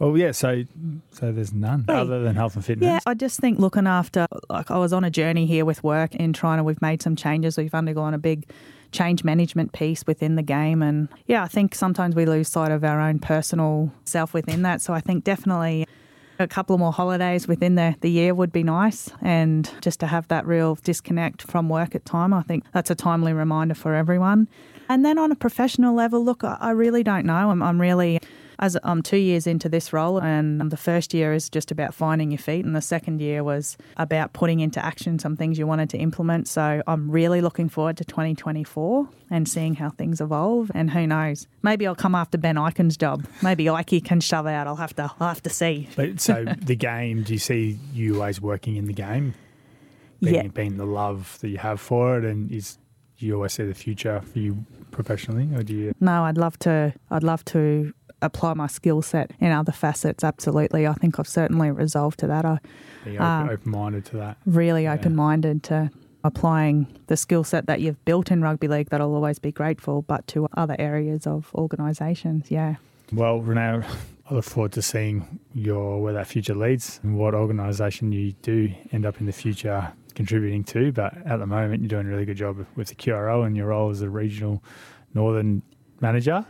Well, 0.02 0.18
yeah. 0.18 0.32
So, 0.32 0.64
so 1.12 1.32
there's 1.32 1.54
none 1.54 1.86
other 1.88 2.24
than 2.24 2.36
health 2.36 2.56
and 2.56 2.66
fitness. 2.66 2.88
Yeah, 2.88 3.00
I 3.06 3.14
just 3.14 3.40
think 3.40 3.60
looking 3.60 3.86
after. 3.86 4.26
Like 4.50 4.72
I 4.72 4.80
was 4.80 4.94
on 4.94 5.04
a 5.04 5.12
journey 5.12 5.46
here 5.46 5.64
with 5.64 5.84
work 5.84 6.16
in 6.16 6.34
Toronto. 6.34 6.64
We've 6.64 6.82
made 6.82 7.04
some 7.04 7.16
changes. 7.16 7.56
We've 7.56 7.76
undergone 7.76 8.16
a 8.16 8.18
big 8.18 8.50
change 8.92 9.24
management 9.24 9.74
piece 9.74 10.04
within 10.08 10.38
the 10.38 10.42
game. 10.42 10.82
And 10.82 11.08
yeah, 11.28 11.44
I 11.44 11.48
think 11.48 11.76
sometimes 11.76 12.16
we 12.16 12.26
lose 12.26 12.48
sight 12.48 12.72
of 12.72 12.84
our 12.84 13.00
own 13.00 13.20
personal 13.20 13.92
self 14.04 14.34
within 14.34 14.64
that. 14.64 14.82
So 14.82 14.92
I 14.92 15.02
think 15.02 15.24
definitely 15.24 15.88
a 16.40 16.48
couple 16.48 16.80
more 16.80 16.92
holidays 16.92 17.48
within 17.48 17.76
the, 17.76 17.96
the 18.02 18.10
year 18.10 18.34
would 18.34 18.52
be 18.52 18.64
nice. 18.64 19.12
And 19.22 19.70
just 19.82 20.00
to 20.00 20.08
have 20.08 20.28
that 20.30 20.48
real 20.48 20.80
disconnect 20.84 21.44
from 21.44 21.70
work 21.70 21.94
at 21.94 22.06
time, 22.06 22.34
I 22.34 22.42
think 22.42 22.64
that's 22.74 22.90
a 22.90 22.96
timely 22.96 23.34
reminder 23.34 23.76
for 23.76 23.94
everyone. 23.94 24.48
And 24.90 25.06
then 25.06 25.20
on 25.20 25.32
a 25.32 25.36
professional 25.36 25.94
level, 25.94 26.26
look, 26.26 26.44
I 26.44 26.72
really 26.72 27.04
don't 27.04 27.28
know. 27.28 27.52
I'm, 27.52 27.62
I'm 27.62 27.80
really 27.80 28.20
as 28.62 28.78
I'm 28.84 29.02
two 29.02 29.18
years 29.18 29.48
into 29.48 29.68
this 29.68 29.92
role, 29.92 30.22
and 30.22 30.72
the 30.72 30.78
first 30.78 31.14
year 31.14 31.34
is 31.34 31.50
just 31.50 31.72
about 31.72 31.96
finding 31.96 32.30
your 32.32 32.38
feet, 32.38 32.64
and 32.64 32.76
the 32.76 32.82
second 32.82 33.20
year 33.20 33.44
was 33.44 33.76
about 33.98 34.34
putting 34.34 34.60
into 34.60 34.84
action 34.84 35.18
some 35.18 35.36
things 35.36 35.58
you 35.58 35.66
wanted 35.66 35.90
to 35.90 35.98
implement. 35.98 36.48
So 36.48 36.84
I'm 36.86 37.10
really 37.10 37.42
looking 37.42 37.70
forward 37.70 37.98
to 37.98 38.06
2024 38.06 39.10
and 39.32 39.50
seeing 39.50 39.76
how 39.76 39.90
things 39.90 40.22
evolve. 40.22 40.72
And 40.76 40.92
who 40.92 41.08
knows, 41.08 41.48
maybe 41.64 41.88
I'll 41.88 41.96
come 41.96 42.14
after 42.14 42.38
Ben 42.38 42.56
Ikin's 42.56 42.98
job. 42.98 43.26
Maybe 43.42 43.68
Ike 43.68 44.04
can 44.04 44.22
shove 44.22 44.46
out. 44.46 44.68
I'll 44.68 44.76
have 44.76 44.96
to. 44.98 45.12
I'll 45.20 45.30
have 45.30 45.44
to 45.44 45.50
see. 45.50 45.90
But 45.96 46.22
so 46.22 46.46
the 46.62 46.76
game, 46.76 47.24
do 47.24 47.34
you 47.34 47.40
see 47.40 47.80
you 47.94 48.16
always 48.16 48.40
working 48.40 48.76
in 48.76 48.86
the 48.86 48.94
game? 48.94 49.34
Being, 50.22 50.36
yeah. 50.36 50.48
being 50.50 50.78
the 50.78 50.86
love 50.86 51.40
that 51.42 51.50
you 51.50 51.58
have 51.58 51.82
for 51.82 52.20
it, 52.20 52.26
and 52.26 52.52
is 52.52 52.78
you 53.18 53.36
always 53.36 53.54
see 53.54 53.64
the 53.64 53.74
future 53.74 54.22
for 54.22 54.40
you 54.40 54.66
professionally, 54.92 55.50
or 55.56 55.64
do 55.64 55.74
you? 55.74 55.94
No, 56.00 56.24
I'd 56.24 56.38
love 56.38 56.60
to. 56.60 56.94
I'd 57.10 57.24
love 57.24 57.44
to 57.46 57.94
apply 58.22 58.54
my 58.54 58.68
skill 58.68 59.02
set 59.02 59.32
in 59.40 59.52
other 59.52 59.72
facets. 59.72 60.24
Absolutely, 60.24 60.88
I 60.88 60.94
think 60.94 61.20
I've 61.20 61.28
certainly 61.28 61.72
resolved 61.72 62.20
to 62.20 62.28
that. 62.28 62.46
I 62.46 62.60
Be 63.06 63.18
open, 63.18 63.22
Um, 63.26 63.50
open-minded 63.50 64.06
to 64.06 64.18
that. 64.18 64.38
really 64.46 64.88
open 64.88 65.16
minded 65.16 65.64
to 65.64 65.90
applying 66.24 66.86
the 67.08 67.18
skill 67.18 67.44
set 67.44 67.66
that 67.66 67.82
you've 67.82 68.04
built 68.06 68.30
in 68.32 68.42
rugby 68.44 68.68
league 68.68 68.90
that 68.90 69.02
I'll 69.02 69.14
always 69.16 69.40
be 69.40 69.52
grateful, 69.52 70.04
but 70.04 70.28
to 70.28 70.48
other 70.56 70.76
areas 70.78 71.26
of 71.26 71.50
organisations. 71.56 72.52
Yeah. 72.52 72.76
Well, 73.12 73.42
Renae, 73.42 73.84
I 74.30 74.34
look 74.36 74.46
forward 74.46 74.72
to 74.74 74.82
seeing 74.82 75.40
your 75.54 76.00
where 76.02 76.14
that 76.14 76.28
future 76.28 76.54
leads 76.56 77.00
and 77.04 77.18
what 77.18 77.34
organisation 77.34 78.12
you 78.12 78.34
do 78.44 78.72
end 78.92 79.06
up 79.06 79.20
in 79.20 79.26
the 79.26 79.32
future 79.34 79.92
contributing 80.14 80.64
to. 80.66 80.92
But 80.92 81.18
at 81.26 81.38
the 81.40 81.48
moment, 81.48 81.82
you're 81.82 81.90
doing 81.90 82.06
a 82.06 82.10
really 82.10 82.26
good 82.26 82.38
job 82.38 82.66
with 82.76 82.90
the 82.90 82.96
QRL 82.96 83.46
and 83.46 83.58
your 83.58 83.68
role 83.68 83.90
as 83.90 84.02
a 84.02 84.10
regional 84.10 84.64
northern 85.14 85.64
manager. 86.00 86.46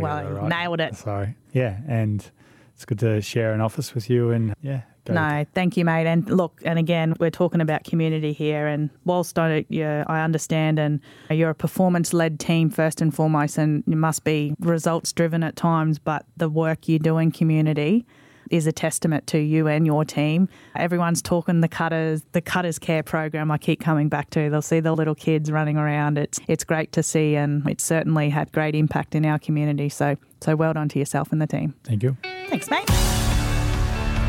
Well, 0.00 0.24
right? 0.24 0.48
nailed 0.48 0.80
it. 0.80 0.96
So 0.96 1.28
yeah, 1.52 1.78
and 1.88 2.28
it's 2.74 2.84
good 2.84 2.98
to 3.00 3.20
share 3.22 3.52
an 3.52 3.60
office 3.60 3.94
with 3.94 4.10
you 4.10 4.30
and 4.30 4.54
yeah. 4.62 4.82
No, 5.08 5.46
thank 5.54 5.76
you, 5.76 5.84
mate. 5.84 6.06
And 6.06 6.28
look, 6.28 6.60
and 6.64 6.80
again, 6.80 7.14
we're 7.20 7.30
talking 7.30 7.60
about 7.60 7.84
community 7.84 8.32
here. 8.32 8.66
And 8.66 8.90
whilst 9.04 9.38
I, 9.38 9.64
yeah, 9.68 10.02
I 10.08 10.22
understand, 10.22 10.80
and 10.80 11.00
you're 11.30 11.50
a 11.50 11.54
performance-led 11.54 12.40
team 12.40 12.70
first 12.70 13.00
and 13.00 13.14
foremost, 13.14 13.56
and 13.56 13.84
you 13.86 13.96
must 13.96 14.24
be 14.24 14.56
results-driven 14.58 15.44
at 15.44 15.54
times. 15.54 16.00
But 16.00 16.26
the 16.36 16.48
work 16.48 16.88
you 16.88 16.98
do 16.98 17.18
in 17.18 17.30
community 17.30 18.04
is 18.50 18.66
a 18.66 18.72
testament 18.72 19.26
to 19.28 19.38
you 19.38 19.68
and 19.68 19.86
your 19.86 20.04
team. 20.04 20.48
Everyone's 20.74 21.22
talking 21.22 21.60
the 21.60 21.68
cutters, 21.68 22.22
the 22.32 22.40
cutters 22.40 22.78
care 22.78 23.02
program. 23.02 23.50
I 23.50 23.58
keep 23.58 23.80
coming 23.80 24.08
back 24.08 24.30
to. 24.30 24.50
They'll 24.50 24.62
see 24.62 24.80
the 24.80 24.92
little 24.92 25.14
kids 25.14 25.50
running 25.50 25.76
around. 25.76 26.18
It's 26.18 26.40
it's 26.48 26.64
great 26.64 26.92
to 26.92 27.02
see, 27.02 27.36
and 27.36 27.68
it's 27.68 27.84
certainly 27.84 28.30
had 28.30 28.52
great 28.52 28.74
impact 28.74 29.14
in 29.14 29.24
our 29.24 29.38
community. 29.38 29.88
So 29.88 30.16
so 30.40 30.56
well 30.56 30.72
done 30.72 30.88
to 30.90 30.98
yourself 30.98 31.32
and 31.32 31.40
the 31.40 31.46
team. 31.46 31.74
Thank 31.84 32.02
you. 32.02 32.16
Thanks, 32.48 32.70
mate. 32.70 32.86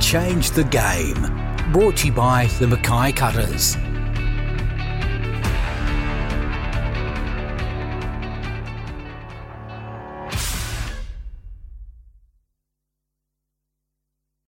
Change 0.02 0.52
the 0.52 0.64
game. 0.64 1.72
Brought 1.74 1.98
to 1.98 2.08
you 2.08 2.14
by 2.14 2.46
the 2.60 2.68
Mackay 2.68 3.12
Cutters. 3.12 3.76